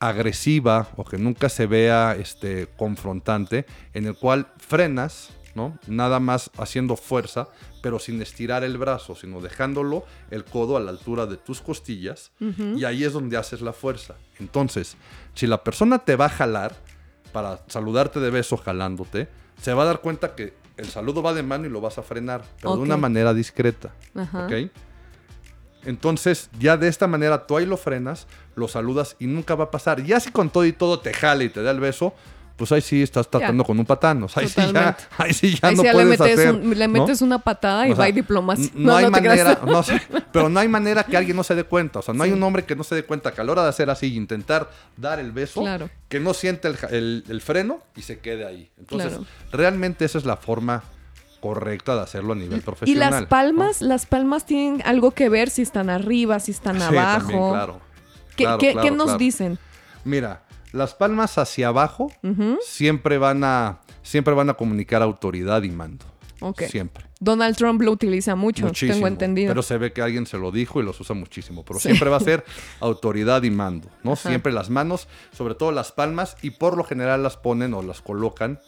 [0.00, 3.64] agresiva o que nunca se vea este, confrontante,
[3.94, 5.78] en el cual frenas, ¿no?
[5.86, 7.48] Nada más haciendo fuerza,
[7.80, 12.32] pero sin estirar el brazo, sino dejándolo el codo a la altura de tus costillas,
[12.76, 14.16] y ahí es donde haces la fuerza.
[14.40, 14.96] Entonces,
[15.34, 16.74] si la persona te va a jalar
[17.32, 19.28] para saludarte de beso jalándote,
[19.60, 22.02] se va a dar cuenta que el saludo va de mano y lo vas a
[22.02, 23.94] frenar, pero de una manera discreta.
[24.14, 24.70] ¿Ok?
[25.84, 29.70] Entonces, ya de esta manera tú ahí lo frenas, lo saludas y nunca va a
[29.70, 30.02] pasar.
[30.04, 32.14] Ya si con todo y todo te jala y te da el beso,
[32.56, 34.22] pues ahí sí estás tratando con un patán.
[34.22, 36.54] O sea, ahí sí ya, ahí sí ya Ahí no ya le puedes metes, hacer.
[36.54, 36.92] un- le ¿no?
[37.00, 38.64] metes una patada y O sea, va y diplomacia.
[38.66, 39.22] n- No, hay creas.
[39.38, 40.00] manera, no sé,
[40.32, 41.98] pero no hay manera que alguien no se dé cuenta.
[41.98, 43.62] O sea, no hay un hombre que no se dé cuenta que a la hora
[43.64, 45.90] de hacer así, intentar dar el beso, Claro.
[46.08, 48.70] que no siente el, ja- el- el freno y se quede ahí.
[48.78, 49.24] Entonces, Claro.
[49.50, 50.84] realmente esa es la forma
[51.42, 53.10] correcta de hacerlo a nivel Y profesional.
[53.10, 53.28] las ¿no?
[53.28, 57.18] palmas, las palmas tienen algo que ver si están arriba, si están Sí, abajo.
[57.28, 57.80] también, claro.
[58.36, 59.58] ¿Qué, Claro, qué- claro, qué nos dicen?
[60.04, 62.10] Mira, las palmas hacia abajo
[62.64, 66.04] siempre van a siempre van a comunicar autoridad y mando.
[66.40, 66.62] Ok.
[66.62, 67.04] Siempre.
[67.20, 68.94] Donald Trump lo utiliza mucho, Muchísimo.
[68.94, 69.50] tengo entendido.
[69.50, 71.64] Pero se ve que alguien se lo dijo y los usa muchísimo.
[71.64, 71.88] Pero Sí.
[71.88, 72.44] siempre va a ser
[72.80, 74.14] autoridad y mando, ¿no?
[74.14, 74.28] Ajá.
[74.28, 78.00] Siempre las manos, sobre todo las palmas, y por lo general las ponen o las
[78.00, 78.58] colocan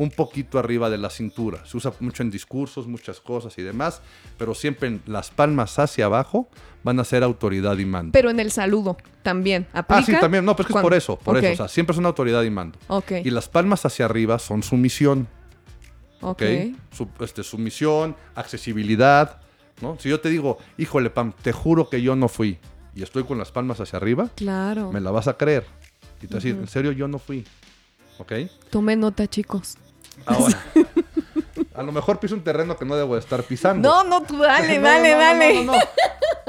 [0.00, 1.62] un poquito arriba de la cintura.
[1.66, 4.00] Se usa mucho en discursos, muchas cosas y demás,
[4.38, 6.48] pero siempre en las palmas hacia abajo
[6.82, 8.10] van a ser autoridad y mando.
[8.12, 9.66] Pero en el saludo también.
[9.74, 10.00] ¿Aplica?
[10.00, 10.42] Ah, sí, también.
[10.46, 11.52] No, pero es que es por eso, por eso.
[11.52, 12.78] O sea, siempre es una autoridad y mando.
[12.88, 15.28] Ok, Y las palmas hacia arriba son sumisión.
[16.22, 16.42] ok.
[16.42, 16.76] ¿ok?
[16.92, 19.40] Su- este, sumisión, accesibilidad,
[19.82, 19.98] ¿no?
[20.00, 22.58] Si yo te digo, híjole, Pam, te juro que yo no fui
[22.94, 24.90] y estoy con las palmas hacia arriba, Claro.
[24.92, 25.66] me la vas a creer.
[26.22, 27.44] Y te vas a decir, en serio, yo no fui.
[28.18, 28.32] ¿Ok?
[28.70, 29.76] Tome nota, chicos.
[30.26, 30.62] Ahora,
[31.74, 33.88] a lo mejor piso un terreno que no debo de estar pisando.
[33.88, 35.64] No, no, tú dale, No, dale, no, no, dale.
[35.64, 35.84] no, no, no.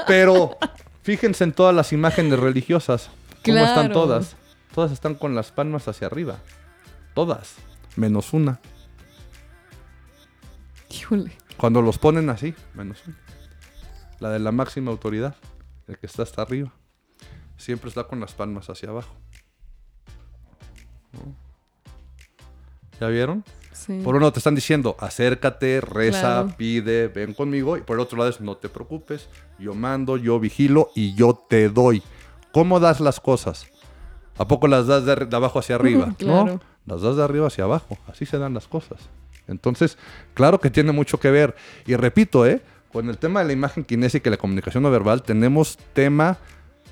[0.07, 0.57] Pero
[1.03, 3.09] fíjense en todas las imágenes religiosas.
[3.43, 4.36] ¿Cómo están todas?
[4.74, 6.38] Todas están con las palmas hacia arriba.
[7.13, 7.55] Todas.
[7.95, 8.59] Menos una.
[10.89, 11.32] Híjole.
[11.57, 13.15] Cuando los ponen así, menos uno.
[14.19, 15.36] La de la máxima autoridad,
[15.88, 16.72] el que está hasta arriba.
[17.57, 19.15] Siempre está con las palmas hacia abajo.
[21.11, 21.36] ¿No?
[22.99, 23.43] ¿Ya vieron?
[23.74, 24.01] Sí.
[24.03, 26.53] Por uno te están diciendo, acércate, reza, Claro.
[26.57, 27.78] pide, ven conmigo.
[27.78, 29.28] Y por el otro lado es, no te preocupes,
[29.59, 32.03] yo mando, yo vigilo y yo te doy.
[32.51, 33.67] ¿Cómo das las cosas?
[34.38, 36.13] ¿A poco las das de abajo hacia arriba?
[36.17, 36.59] Claro.
[36.86, 37.97] No, las das de arriba hacia abajo.
[38.07, 38.99] Así se dan las cosas.
[39.47, 39.97] Entonces,
[40.34, 41.55] claro que tiene mucho que ver.
[41.86, 42.61] Y repito, ¿eh?
[42.91, 46.38] Con el tema de la imagen kinésica y la comunicación no verbal, tenemos tema,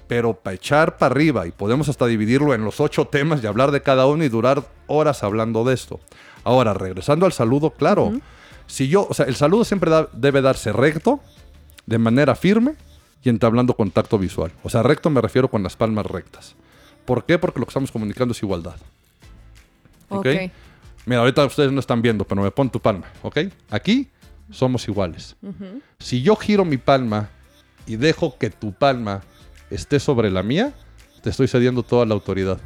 [0.07, 1.45] pero para echar para arriba.
[1.45, 4.63] Y podemos hasta dividirlo en los ocho temas y hablar de cada uno y durar
[4.87, 5.99] horas hablando de esto.
[6.43, 8.13] Ahora, regresando al saludo, claro.
[8.67, 11.19] Si yo, o sea, el saludo siempre da- debe darse recto,
[11.85, 12.75] de manera firme
[13.23, 14.51] y entablando contacto visual.
[14.63, 16.55] O sea, recto me refiero con las palmas rectas.
[17.05, 17.39] ¿Por qué?
[17.39, 18.75] Porque lo que estamos comunicando es igualdad.
[20.09, 20.25] ¿Ok?
[20.27, 20.51] Ok.
[21.05, 23.39] Mira, ahorita ustedes no están viendo, pero me pon tu palma, ¿ok?
[23.71, 24.09] Aquí
[24.51, 25.35] somos iguales.
[25.97, 27.29] Si yo giro mi palma
[27.87, 29.21] y dejo que tu palma
[29.71, 30.73] esté sobre la mía,
[31.23, 32.59] te estoy cediendo toda la autoridad.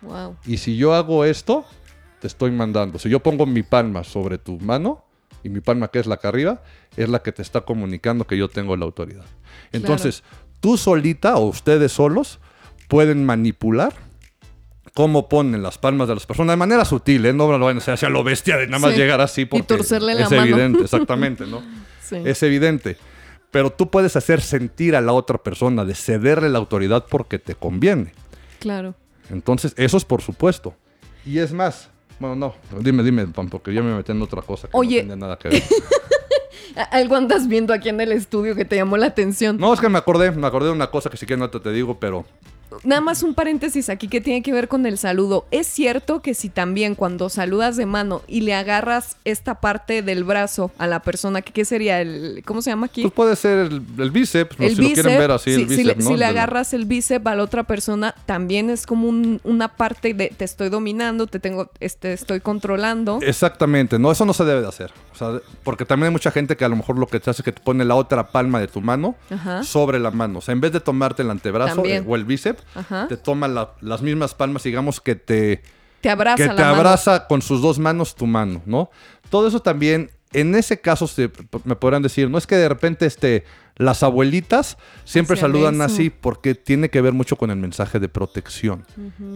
[0.00, 0.36] Wow.
[0.46, 1.66] Y si yo hago esto,
[2.20, 2.98] te estoy mandando.
[2.98, 5.04] Si yo pongo mi palma sobre tu mano
[5.42, 6.62] y mi palma que es la que arriba,
[6.96, 9.24] es la que te está comunicando que yo tengo la autoridad.
[9.72, 10.22] Entonces,
[10.60, 12.40] tú solita o ustedes solos
[12.88, 13.94] pueden manipular
[14.94, 17.32] cómo ponen las palmas de las personas de manera sutil, ¿eh?
[17.32, 18.98] No lo vayan a hacer hacia lo bestia de nada más Sí.
[18.98, 20.42] llegar así Y porque torcerle la es mano.
[20.42, 21.62] evidente, exactamente, ¿no?
[22.02, 22.16] Sí.
[22.24, 22.96] Es evidente.
[23.50, 27.54] Pero tú puedes hacer sentir a la otra persona de cederle la autoridad porque te
[27.54, 28.12] conviene.
[28.58, 28.94] Claro.
[29.30, 30.74] Entonces, eso es por supuesto.
[31.24, 31.90] Y es más,
[32.20, 35.02] bueno, no, dime, dime, Pam, porque yo me metí en otra cosa que Oye.
[35.02, 35.62] no tenía nada que ver.
[36.90, 39.56] Algo andas viendo aquí en el estudio que te llamó la atención.
[39.58, 41.58] No, es que me acordé, me acordé de una cosa que si quieres no te,
[41.60, 42.24] te digo, pero
[42.84, 45.46] Nada más un paréntesis aquí que tiene que ver con el saludo.
[45.50, 50.24] Es cierto que si también cuando saludas de mano y le agarras esta parte del
[50.24, 53.02] brazo a la persona, que qué sería el, ¿cómo se llama aquí?
[53.02, 55.76] pues puede ser el, el bíceps, el si lo quieren ver así, si, el si
[55.76, 56.10] bíceps, le, ¿no?
[56.10, 60.14] si le agarras el bíceps a la otra persona, también es como un- una parte
[60.14, 63.18] de te estoy dominando, te tengo, este, estoy controlando.
[63.22, 64.92] Exactamente, no, eso no se debe de hacer.
[65.12, 67.42] O sea, porque también hay mucha gente que a lo mejor lo que te hace
[67.42, 69.62] es que te pone la otra palma de tu mano Ajá.
[69.64, 70.38] sobre la mano.
[70.38, 73.06] O sea, en vez de tomarte el antebrazo eh, o el bíceps, Ajá.
[73.08, 75.62] te toma la- las mismas palmas, digamos que te,
[76.00, 76.74] Te abraza que la te mano.
[76.76, 78.90] abraza con sus dos manos tu mano, ¿no?
[79.30, 81.30] Todo eso también, en ese caso se-
[81.64, 83.44] me podrán decir, no es que de repente este,
[83.76, 88.84] las abuelitas siempre saludan así porque tiene que ver mucho con el mensaje de protección.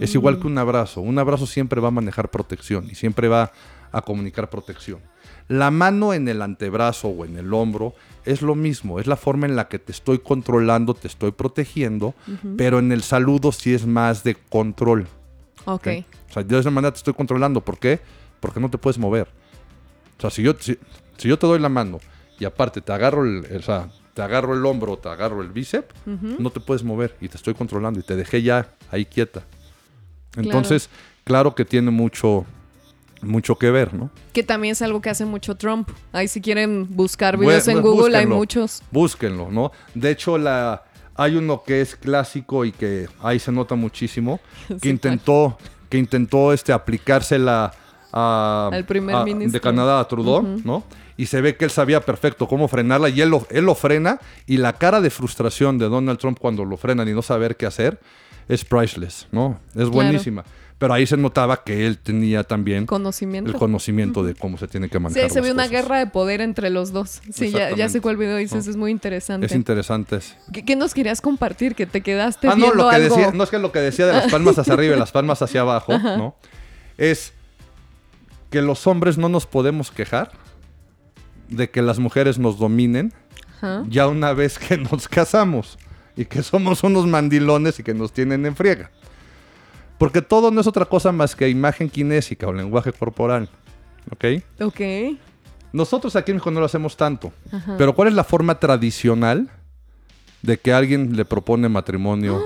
[0.00, 3.52] Es igual que un abrazo, un abrazo siempre va a manejar protección y siempre va
[3.92, 5.00] a comunicar protección.
[5.48, 7.94] La mano en el antebrazo o en el hombro
[8.24, 12.14] es lo mismo, es la forma en la que te estoy controlando, te estoy protegiendo,
[12.56, 15.06] pero en el saludo sí es más de control.
[15.64, 15.86] Ok.
[15.86, 16.04] ¿ok?
[16.30, 17.60] O sea, yo de esa manera te estoy controlando.
[17.60, 18.00] ¿Por qué?
[18.40, 19.28] Porque no te puedes mover.
[20.18, 20.78] O sea, si yo, si,
[21.18, 22.00] si yo te doy la mano
[22.38, 25.48] y aparte te agarro el, el- o sea, te agarro el hombro, te agarro el
[25.48, 25.94] bíceps,
[26.38, 29.42] no te puedes mover y te estoy controlando y te dejé ya ahí quieta.
[30.36, 30.88] Entonces,
[31.24, 32.44] claro, que tiene mucho,
[33.22, 34.10] mucho que ver, ¿no?
[34.32, 35.88] Que también es algo que hace mucho Trump.
[36.12, 38.36] Ahí si quieren buscar videos en Google hay búsquenlo.
[38.36, 38.82] muchos.
[38.90, 39.72] Búsquenlo, ¿no?
[39.94, 40.82] De hecho, la,
[41.14, 45.56] hay uno que es clásico y que ahí se nota muchísimo, que Sí, intentó,
[45.88, 47.72] que intentó este, aplicársela
[48.12, 49.52] a, Al primer a- ministro.
[49.52, 50.84] de Canadá a Trudeau, ¿no?
[51.16, 54.18] Y se ve que él sabía perfecto cómo frenarla y él lo, él lo frena
[54.46, 57.66] y la cara de frustración de Donald Trump cuando lo frenan y no saber qué
[57.66, 58.00] hacer
[58.48, 59.60] es priceless, ¿no?
[59.76, 60.42] Es buenísima.
[60.82, 63.52] Pero ahí se notaba que él tenía también Conocimiento.
[63.52, 65.28] el conocimiento de cómo se tiene que manejar.
[65.28, 65.80] Sí, se ve las una cosas.
[65.82, 67.20] guerra de poder entre los dos.
[67.32, 69.46] Sí, ya, ya sé cuál video dices, es muy interesante.
[69.46, 70.18] Es interesante.
[70.52, 71.76] ¿Qué, qué nos querías compartir?
[71.76, 73.14] Que te quedaste Ah, no, viendo lo que algo.
[73.14, 75.40] decía, no es que lo que decía de las palmas hacia arriba y las palmas
[75.40, 76.34] hacia abajo, ¿no?
[76.98, 77.32] Es
[78.50, 80.32] que los hombres no nos podemos quejar
[81.48, 83.12] de que las mujeres nos dominen
[83.58, 83.84] Ajá.
[83.88, 85.78] ya una vez que nos casamos
[86.16, 88.90] y que somos unos mandilones y que nos tienen en friega.
[90.02, 93.48] Porque todo no es otra cosa más que imagen kinésica o lenguaje corporal.
[94.10, 94.42] ¿Ok?
[94.60, 94.80] Ok.
[95.72, 97.32] Nosotros aquí en México no lo hacemos tanto.
[97.78, 99.48] Pero ¿cuál es la forma tradicional
[100.42, 102.42] de que alguien le propone matrimonio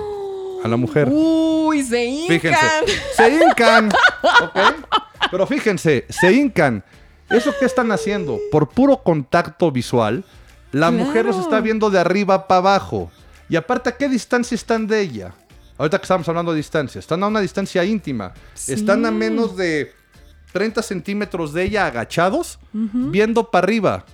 [0.63, 1.09] a la mujer?
[1.11, 2.27] Uy, se hincan.
[2.27, 3.89] Fíjense, se hincan.
[4.43, 4.59] ¿ok?
[5.31, 6.83] Pero fíjense, se hincan.
[7.27, 8.37] ¿Eso qué están haciendo?
[8.51, 10.23] Por puro contacto visual,
[10.71, 13.09] la mujer los está viendo de arriba para abajo.
[13.49, 15.33] Y aparte, ¿a qué distancia están de ella?
[15.77, 18.33] Ahorita que estamos hablando de distancia, están a una distancia íntima.
[18.67, 19.91] Están a menos de
[20.53, 24.05] 30 centímetros de ella agachados, viendo para arriba.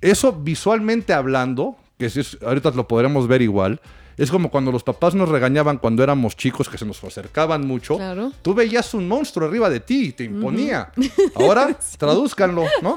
[0.00, 3.80] Eso visualmente hablando, que es- ahorita lo podremos ver igual,
[4.16, 7.96] es como cuando los papás nos regañaban cuando éramos chicos que se nos acercaban mucho.
[7.96, 8.32] Claro.
[8.42, 10.90] Tú veías un monstruo arriba de ti y te imponía.
[11.36, 12.96] Ahora, tradúzcanlo, ¿no?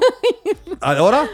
[0.80, 1.26] Ahora,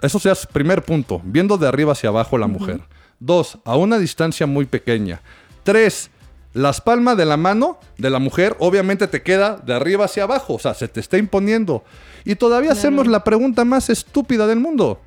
[0.00, 2.82] eso sea primer punto, viendo de arriba hacia abajo la mujer.
[3.18, 5.20] Dos, a una distancia muy pequeña.
[5.62, 6.10] Tres,
[6.54, 10.54] las palmas de la mano de la mujer obviamente te queda de arriba hacia abajo,
[10.54, 11.82] o sea, se te está imponiendo.
[12.24, 15.00] Y todavía hacemos la pregunta más estúpida del mundo.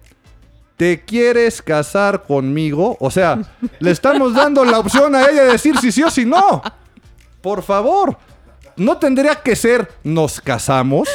[0.78, 2.98] ¿Te quieres casar conmigo?
[3.00, 3.40] O sea,
[3.80, 6.62] le estamos dando la opción a ella de decir si sí o si no.
[7.42, 8.18] Por favor.
[8.76, 11.08] No tendría que ser nos casamos,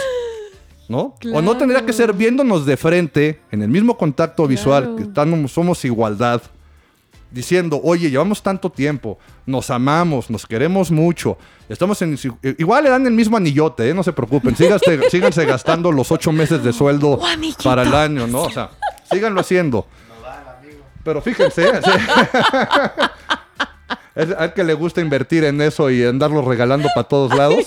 [0.89, 1.15] ¿no?
[1.35, 5.53] O no tendría que ser viéndonos de frente, en el mismo contacto visual, que estamos,
[5.53, 6.41] somos igualdad,
[7.31, 12.19] diciendo, oye, llevamos tanto tiempo, nos amamos, nos queremos mucho, estamos en...
[12.59, 13.95] Igual le dan el mismo anillote, ¿eh?
[13.95, 18.27] no se preocupen, síganse, síganse gastando los ocho meses de sueldo Oh, para el año,
[18.27, 18.43] ¿no?
[18.43, 18.71] O sea,
[19.11, 19.87] síganlo haciendo.
[21.05, 21.91] Pero fíjense, sí.
[24.15, 27.67] Es al que le gusta invertir en eso y andarlo regalando para todos lados,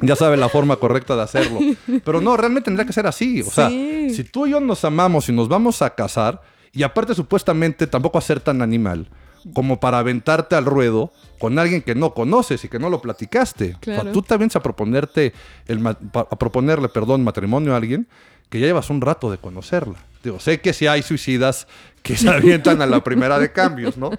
[0.00, 1.58] ya sabe la forma correcta de hacerlo.
[2.04, 3.42] Pero no, realmente tendría que ser así.
[3.42, 4.10] O sea, Sí.
[4.14, 6.40] si tú y yo nos amamos y nos vamos a casar,
[6.76, 9.08] y aparte supuestamente tampoco a ser tan animal,
[9.54, 13.74] como para aventarte al ruedo con alguien que no conoces y que no lo platicaste.
[13.76, 14.02] O Claro.
[14.04, 15.32] sea, tú también a proponerte
[15.66, 15.94] el a
[16.38, 18.06] proponerle, perdón, matrimonio a alguien
[18.50, 19.96] que ya llevas un rato de conocerla.
[20.22, 21.66] Digo, sé que sí hay suicidas
[22.02, 24.10] que se avientan a la primera de cambios, ¿no?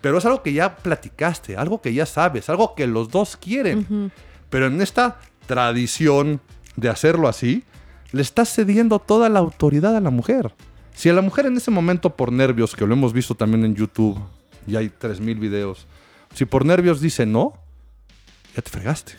[0.00, 4.10] Pero es algo que ya platicaste, algo que ya sabes, algo que los dos quieren.
[4.50, 6.40] Pero en esta tradición
[6.76, 7.64] de hacerlo así,
[8.12, 10.52] le estás cediendo toda la autoridad a la mujer.
[10.94, 13.74] Si a la mujer en ese momento por nervios, que lo hemos visto también en
[13.74, 14.18] YouTube,
[14.66, 15.86] y hay 3.000 videos,
[16.34, 17.54] si por nervios dice no,
[18.54, 19.14] ya te fregaste.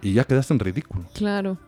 [0.00, 1.04] Y ya quedaste en ridículo.
[1.14, 1.58] Claro.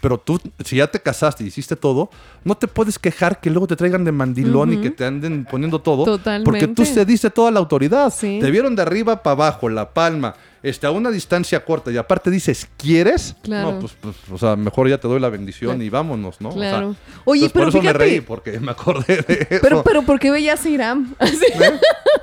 [0.00, 2.10] Pero tú, si ya te casaste y hiciste todo,
[2.42, 5.80] no te puedes quejar que luego te traigan de mandilón y que te anden poniendo
[5.80, 6.04] todo.
[6.04, 6.44] Totalmente.
[6.44, 8.12] Porque tú cediste toda la autoridad.
[8.12, 8.38] Sí.
[8.40, 12.30] Te vieron de arriba para abajo, la palma, este, a una distancia corta y aparte
[12.30, 13.34] dices, ¿quieres?
[13.42, 13.72] Claro.
[13.72, 16.50] No, pues, pues, o sea, mejor ya te doy la bendición y vámonos, ¿no?
[16.50, 16.96] O sea, Claro.
[17.24, 19.60] Oye, pero por eso fíjate- me reí, porque me acordé de eso.
[19.62, 21.14] Pero, pero ¿por qué veías a Iram?
[21.18, 21.36] Así,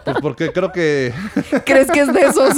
[0.05, 1.13] Pues porque creo que
[1.65, 2.55] ¿Crees que es de esos?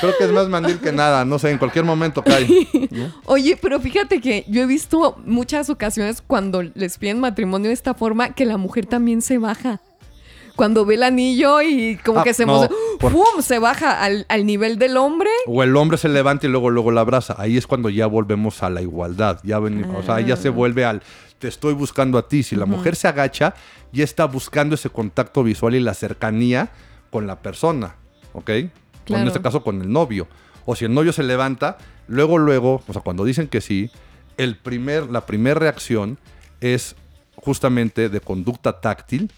[0.00, 2.46] creo que es más mandil que nada, no sé, en cualquier momento cae.
[2.90, 3.12] ¿no?
[3.26, 7.94] Oye, pero fíjate que yo he visto muchas ocasiones cuando les piden matrimonio de esta
[7.94, 9.80] forma que la mujer también se baja.
[10.56, 12.68] Cuando ve el anillo y como Ah, que se no,
[13.00, 13.42] por- ¡pum!
[13.42, 15.30] se baja al, al nivel del hombre.
[15.46, 17.34] O el hombre se levanta y luego, luego la abraza.
[17.38, 19.40] Ahí es cuando ya volvemos a la igualdad.
[19.42, 20.52] Ya ven- O sea, ya se Ah.
[20.52, 21.02] vuelve al
[21.38, 22.42] te estoy buscando a ti.
[22.44, 23.54] Si la mujer se agacha,
[23.92, 26.70] ya está buscando ese contacto visual y la cercanía
[27.10, 27.96] con la persona.
[28.32, 28.50] ¿Ok?
[29.10, 30.28] O en este caso con el novio.
[30.66, 33.90] O si el novio se levanta, luego, luego, o sea, cuando dicen que sí,
[34.36, 36.18] el primer, la primera reacción
[36.60, 36.94] es
[37.34, 39.32] justamente de conducta táctil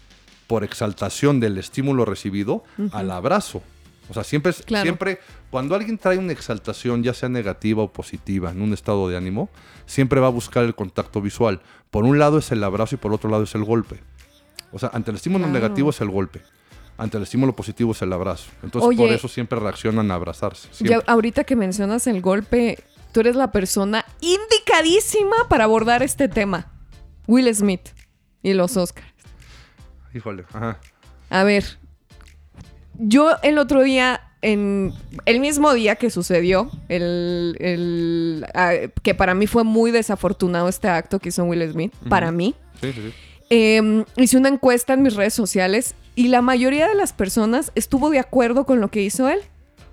[0.47, 3.61] por exaltación del estímulo recibido al abrazo.
[4.09, 4.83] O sea, siempre, es- Claro.
[4.83, 5.19] siempre
[5.49, 9.49] cuando alguien trae una exaltación, ya sea negativa o positiva, en un estado de ánimo,
[9.87, 11.61] siempre va a buscar el contacto visual.
[11.89, 13.99] Por un lado es el abrazo y por otro lado es el golpe.
[14.71, 15.53] O sea, ante el estímulo Claro.
[15.53, 16.41] negativo es el golpe.
[16.97, 18.51] Ante el estímulo positivo es el abrazo.
[18.63, 18.97] Entonces, Oye.
[18.97, 20.69] por eso siempre reaccionan a abrazarse.
[20.81, 22.77] Ya, ahorita que mencionas el golpe,
[23.11, 26.71] tú eres la persona indicadísima para abordar este tema.
[27.27, 27.89] Will Smith
[28.43, 29.07] y los Oscars.
[30.15, 30.79] Híjole, ajá.
[31.29, 31.63] A ver,
[32.97, 34.93] yo el otro día, en
[35.25, 40.87] el mismo día que sucedió, el, el, ah, que para mí fue muy desafortunado este
[40.87, 43.13] acto que hizo Will Smith, para mí, Sí, sí, sí.
[43.49, 48.09] eh, hice una encuesta en mis redes sociales y la mayoría de las personas estuvo
[48.09, 49.39] de acuerdo con lo que hizo él.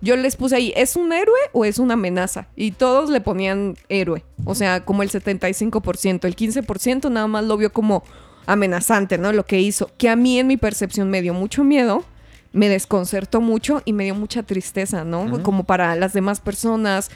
[0.01, 2.49] Yo les puse ahí, ¿es un héroe o es una amenaza?
[2.57, 4.25] Y todos le ponían héroe.
[4.45, 6.25] O sea, como el 75%.
[6.25, 8.03] El 15% nada más lo vio como
[8.47, 9.33] amenazante, ¿no?
[9.33, 9.91] Lo que hizo.
[9.99, 12.05] Que a mí en mi percepción me dio mucho miedo,
[12.53, 15.43] me desconcertó mucho y me dio mucha tristeza, ¿no?
[15.43, 17.11] Como para las demás personas.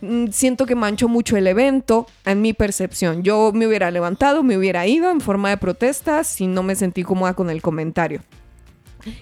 [0.00, 3.22] Mm, Siento que manchó mucho el evento, en mi percepción.
[3.22, 7.04] Yo me hubiera levantado, me hubiera ido en forma de protesta si no me sentí
[7.04, 8.20] cómoda con el comentario.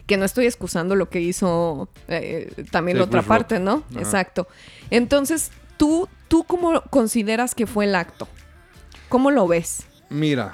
[0.06, 3.28] Que no estoy excusando lo que hizo eh, también Sí, la otra Rock.
[3.28, 3.82] parte, ¿no?
[3.96, 4.46] Exacto.
[4.90, 8.28] Entonces, ¿tú, ¿tú cómo consideras que fue el acto?
[9.08, 9.84] ¿Cómo lo ves?
[10.10, 10.52] Mira,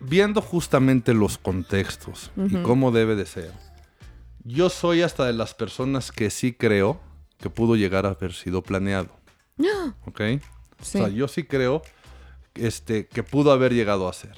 [0.00, 2.62] viendo justamente los contextos y Ujú.
[2.62, 3.52] cómo debe de ser,
[4.44, 7.00] yo soy hasta de las personas que sí creo
[7.38, 9.08] que pudo llegar a haber sido planeado.
[10.06, 10.20] ¿Ok?
[10.80, 10.98] Sí.
[10.98, 11.82] O sea, yo sí creo
[12.54, 14.34] este, que pudo haber llegado a ser.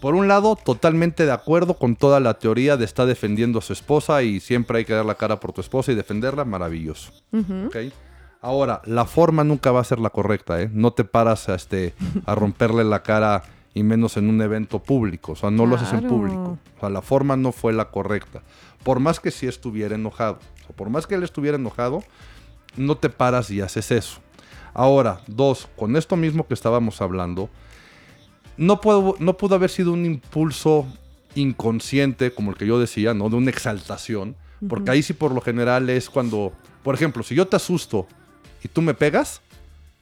[0.00, 3.74] Por un lado, totalmente de acuerdo con toda la teoría de estar defendiendo a su
[3.74, 7.12] esposa y siempre hay que dar la cara por tu esposa y defenderla, maravilloso.
[7.66, 7.76] ¿ok?
[8.40, 10.70] Ahora, la forma nunca va a ser la correcta, ¿eh?
[10.72, 11.92] No te paras a, este,
[12.24, 13.42] a romperle la cara
[13.74, 15.32] y menos en un evento público.
[15.32, 16.58] O sea, no lo haces en público.
[16.76, 18.42] O sea, la forma no fue la correcta.
[18.82, 20.38] Por más que sí estuviera enojado.
[20.62, 22.02] O sea, por más que él estuviera enojado,
[22.76, 24.20] no te paras y haces eso.
[24.74, 27.50] Ahora, dos, con esto mismo que estábamos hablando,
[28.56, 30.86] no, puedo, no pudo haber sido un impulso
[31.34, 33.28] inconsciente, como el que yo decía, ¿no?
[33.30, 34.36] De una exaltación.
[34.68, 36.52] Porque ahí sí por lo general es cuando,
[36.82, 38.06] por ejemplo, si yo te asusto
[38.62, 39.40] y tú me pegas,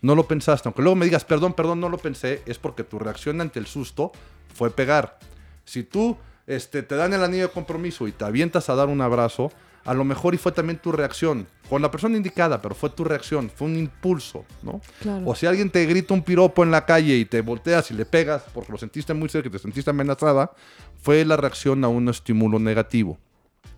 [0.01, 0.69] no lo pensaste.
[0.69, 3.67] Aunque luego me digas, perdón, perdón, no lo pensé, es porque tu reacción ante el
[3.67, 4.13] susto
[4.55, 5.19] fue pegar.
[5.65, 9.01] Si tú este, te dan el anillo de compromiso y te avientas a dar un
[9.01, 9.51] abrazo,
[9.85, 13.05] a lo mejor y fue también tu reacción, con la persona indicada, pero fue tu
[13.05, 14.81] reacción, fue un impulso, ¿no?
[15.01, 15.23] Claro.
[15.27, 18.05] O si alguien te grita un piropo en la calle y te volteas y le
[18.05, 20.53] pegas porque lo sentiste muy cerca y te sentiste amenazada,
[21.01, 23.19] fue la reacción a un estímulo negativo.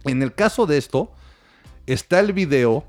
[0.05, 1.13] En el caso de esto,
[1.87, 2.85] está el video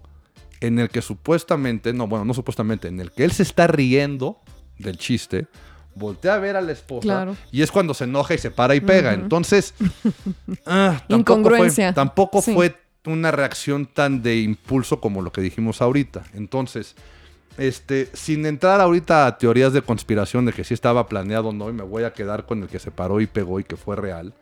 [0.62, 4.38] en el que supuestamente, no, bueno, no supuestamente, en el que él se está riendo
[4.78, 5.48] del chiste,
[5.96, 7.36] voltea a ver a la esposa Claro.
[7.52, 9.14] y es cuando se enoja y se para y pega.
[9.14, 9.74] Entonces,
[10.66, 11.88] ah, tampoco, Incongruencia.
[11.90, 12.54] fue, tampoco Sí.
[12.54, 16.24] fue una reacción tan de impulso como lo que dijimos ahorita.
[16.34, 16.96] Entonces,
[17.58, 21.70] este, sin entrar ahorita a teorías de conspiración de que sí estaba planeado o no,
[21.70, 23.96] y me voy a quedar con el que se paró y pegó y que fue
[23.96, 24.34] real.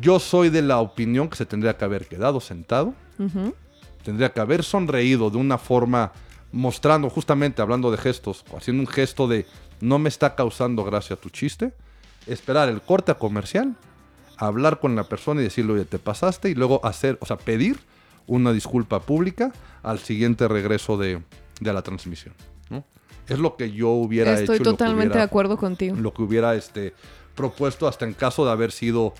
[0.00, 2.94] Yo soy de la opinión que se tendría que haber quedado sentado.
[4.06, 6.12] Tendría que haber sonreído de una forma
[6.52, 9.46] mostrando, justamente hablando de gestos, haciendo un gesto de
[9.80, 11.72] no me está causando gracia tu chiste,
[12.26, 13.74] esperar el corte comercial,
[14.38, 17.78] hablar con la persona y decirle, oye, te pasaste, y luego hacer, o sea, pedir
[18.28, 19.52] una disculpa pública
[19.82, 21.20] al siguiente regreso de,
[21.60, 22.34] de la transmisión.
[22.70, 22.84] ¿no?
[23.28, 24.52] Es lo que yo hubiera hecho.
[24.52, 25.96] Estoy y lo que totalmente hubiera- de acuerdo contigo.
[25.96, 26.94] lo que hubiera este,
[27.34, 29.14] propuesto hasta en caso de haber sido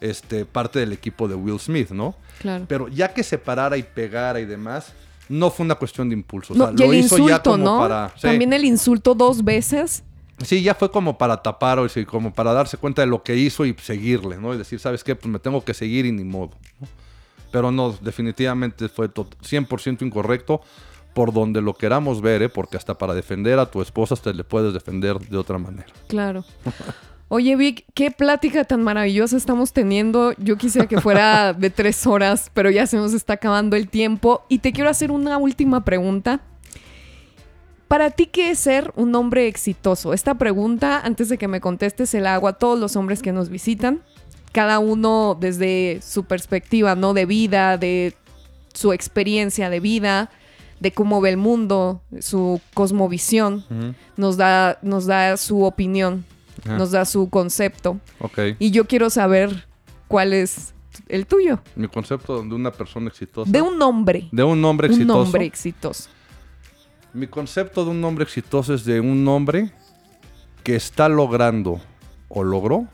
[0.00, 2.14] este, parte del equipo de Will Smith, ¿no?
[2.40, 2.64] Claro.
[2.68, 4.92] Pero ya que se parara y pegara y demás,
[5.28, 6.54] no fue una cuestión de impulso.
[6.54, 7.78] o No, sea, y el lo hizo insulto, ya como ¿no?
[7.78, 8.08] para.
[8.16, 8.22] sí.
[8.22, 10.02] También el insulto dos veces.
[10.42, 13.66] Sí, ya fue como para tapar o como para darse cuenta de lo que hizo
[13.66, 14.54] y seguirle, ¿no?
[14.54, 15.14] Y decir, ¿sabes qué?
[15.14, 16.52] Pues me tengo que seguir y ni modo.
[16.80, 16.88] ¿no?
[17.52, 20.62] Pero no, definitivamente fue tot- 100% incorrecto
[21.12, 22.48] por donde lo queramos ver, ¿eh?
[22.48, 25.88] Porque hasta para defender a tu esposa te le puedes defender de otra manera.
[26.08, 26.44] Claro.
[27.32, 30.32] Oye, Vic, qué plática tan maravillosa estamos teniendo.
[30.38, 34.42] Yo quisiera que fuera de tres horas, pero ya se nos está acabando el tiempo.
[34.48, 36.40] Y te quiero hacer una última pregunta.
[37.86, 40.12] Para ti, ¿qué es ser un hombre exitoso?
[40.12, 43.30] Esta pregunta, antes de que me contestes, se la hago a todos los hombres que
[43.30, 44.02] nos visitan.
[44.50, 47.14] Cada uno desde su perspectiva, ¿no?
[47.14, 48.16] De vida, de
[48.74, 50.30] su experiencia de vida,
[50.80, 53.64] de cómo ve el mundo, su cosmovisión
[54.16, 56.24] nos da, nos da su opinión,
[56.66, 56.76] Ah.
[56.76, 57.98] nos da su concepto.
[58.18, 58.38] Ok.
[58.58, 59.66] Y yo quiero saber
[60.08, 60.74] cuál es
[61.08, 61.60] el tuyo.
[61.76, 63.50] Mi concepto de una persona exitosa.
[63.50, 64.28] De un hombre.
[64.32, 65.20] De un hombre Un exitoso.
[65.20, 66.10] hombre exitoso.
[67.12, 69.72] Mi concepto de un hombre exitoso es de un hombre
[70.62, 71.80] que está logrando
[72.28, 72.86] o logró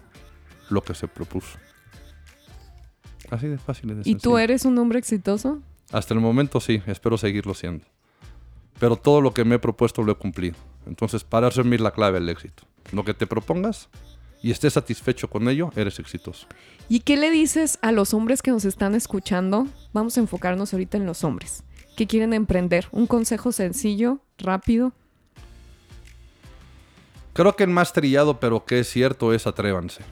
[0.70, 1.58] lo que se propuso.
[3.30, 5.60] Así de fácil y de ¿Y tú eres un hombre exitoso?
[5.92, 7.84] Hasta el momento sí, espero seguirlo siendo.
[8.78, 10.56] Pero todo lo que me he propuesto lo he cumplido.
[10.86, 12.64] Entonces, para eso es la clave del éxito.
[12.92, 13.88] Lo que te propongas
[14.42, 16.46] y estés satisfecho con ello, eres exitoso.
[16.88, 19.66] ¿Y qué le dices a los hombres que nos están escuchando?
[19.92, 21.64] Vamos a enfocarnos ahorita en los hombres
[21.96, 22.86] que quieren emprender.
[22.92, 24.92] Un consejo sencillo, rápido.
[27.32, 30.02] Creo que el más trillado, pero que es cierto, es atrévanse.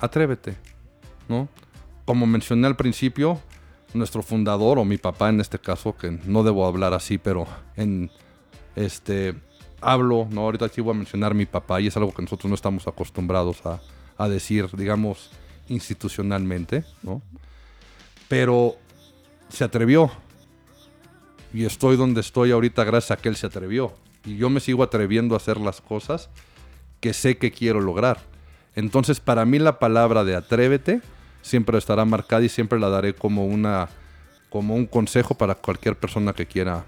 [0.00, 0.56] Atrévete,
[1.28, 1.48] ¿no?
[2.04, 3.40] Como mencioné al principio,
[3.94, 7.46] nuestro fundador, o mi papá en este caso, que no debo hablar así, pero
[7.76, 8.10] en
[8.76, 9.34] este
[9.84, 10.42] hablo, ¿no?
[10.42, 13.64] Ahorita sí voy a mencionar mi papá, y es algo que nosotros no estamos acostumbrados
[13.66, 13.80] a,
[14.18, 15.30] a decir, digamos,
[15.68, 17.22] institucionalmente, ¿no?
[18.28, 18.76] Pero
[19.48, 20.10] se atrevió.
[21.52, 23.94] Y estoy donde estoy ahorita gracias a que él se atrevió.
[24.24, 26.30] Y yo me sigo atreviendo a hacer las cosas
[27.00, 28.18] que sé que quiero lograr.
[28.74, 31.00] Entonces, para mí la palabra de atrévete
[31.42, 33.88] siempre estará marcada y siempre la daré como una
[34.48, 36.84] como un consejo para cualquier persona que quiera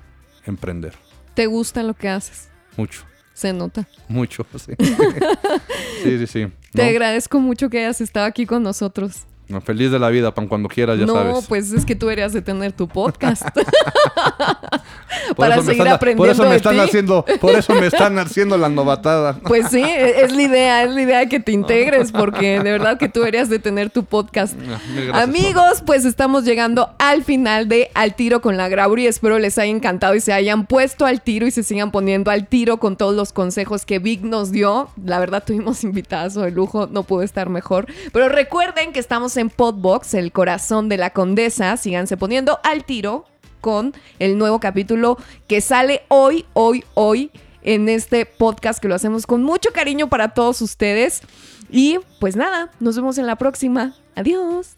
[0.47, 0.95] emprender.
[1.35, 2.49] ¿Te gusta lo que haces?
[2.77, 3.87] Mucho, Se nota.
[4.09, 4.72] mucho, sí.
[6.03, 6.47] sí, sí, sí.
[6.72, 6.89] Te ¿No?
[6.89, 9.24] agradezco mucho que hayas estado aquí con nosotros.
[9.49, 11.47] No, feliz de la vida, pan, cuando quieras, ya no, sabes.
[11.49, 13.43] pues es que tú deberías de tener tu podcast.
[15.37, 16.81] Para seguir están- aprendiendo Por eso me de están ti.
[16.81, 19.39] haciendo, por eso me están haciendo la novatada.
[19.47, 22.71] Pues sí, e- es la idea, es la idea de que te integres, porque de
[22.71, 24.55] verdad que tú deberías de tener tu podcast.
[24.69, 29.07] Ah, gracias, Amigos, pues estamos llegando al final de Al Tiro con la Grauri.
[29.07, 32.47] Espero les haya encantado y se hayan puesto al tiro y se sigan poniendo al
[32.47, 34.89] tiro con todos los consejos que Vic nos dio.
[35.05, 37.87] La verdad, tuvimos invitazo de lujo, no pudo estar mejor.
[38.13, 39.01] Pero recuerden que
[39.37, 41.76] en Podbox, el corazón de la condesa.
[41.76, 43.24] Síganse poniendo al tiro
[43.61, 45.18] con el nuevo capítulo
[45.49, 47.30] que sale hoy, hoy, hoy
[47.62, 51.22] en este podcast que lo hacemos con mucho cariño para todos ustedes.
[51.70, 53.95] Y pues nada, nos vemos en la próxima.
[54.14, 54.76] Adiós.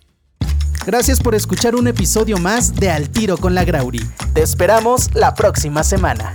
[0.86, 4.00] Gracias por escuchar un episodio más de Al Tiro con la Grauri.
[4.32, 6.32] Te esperamos la próxima semana.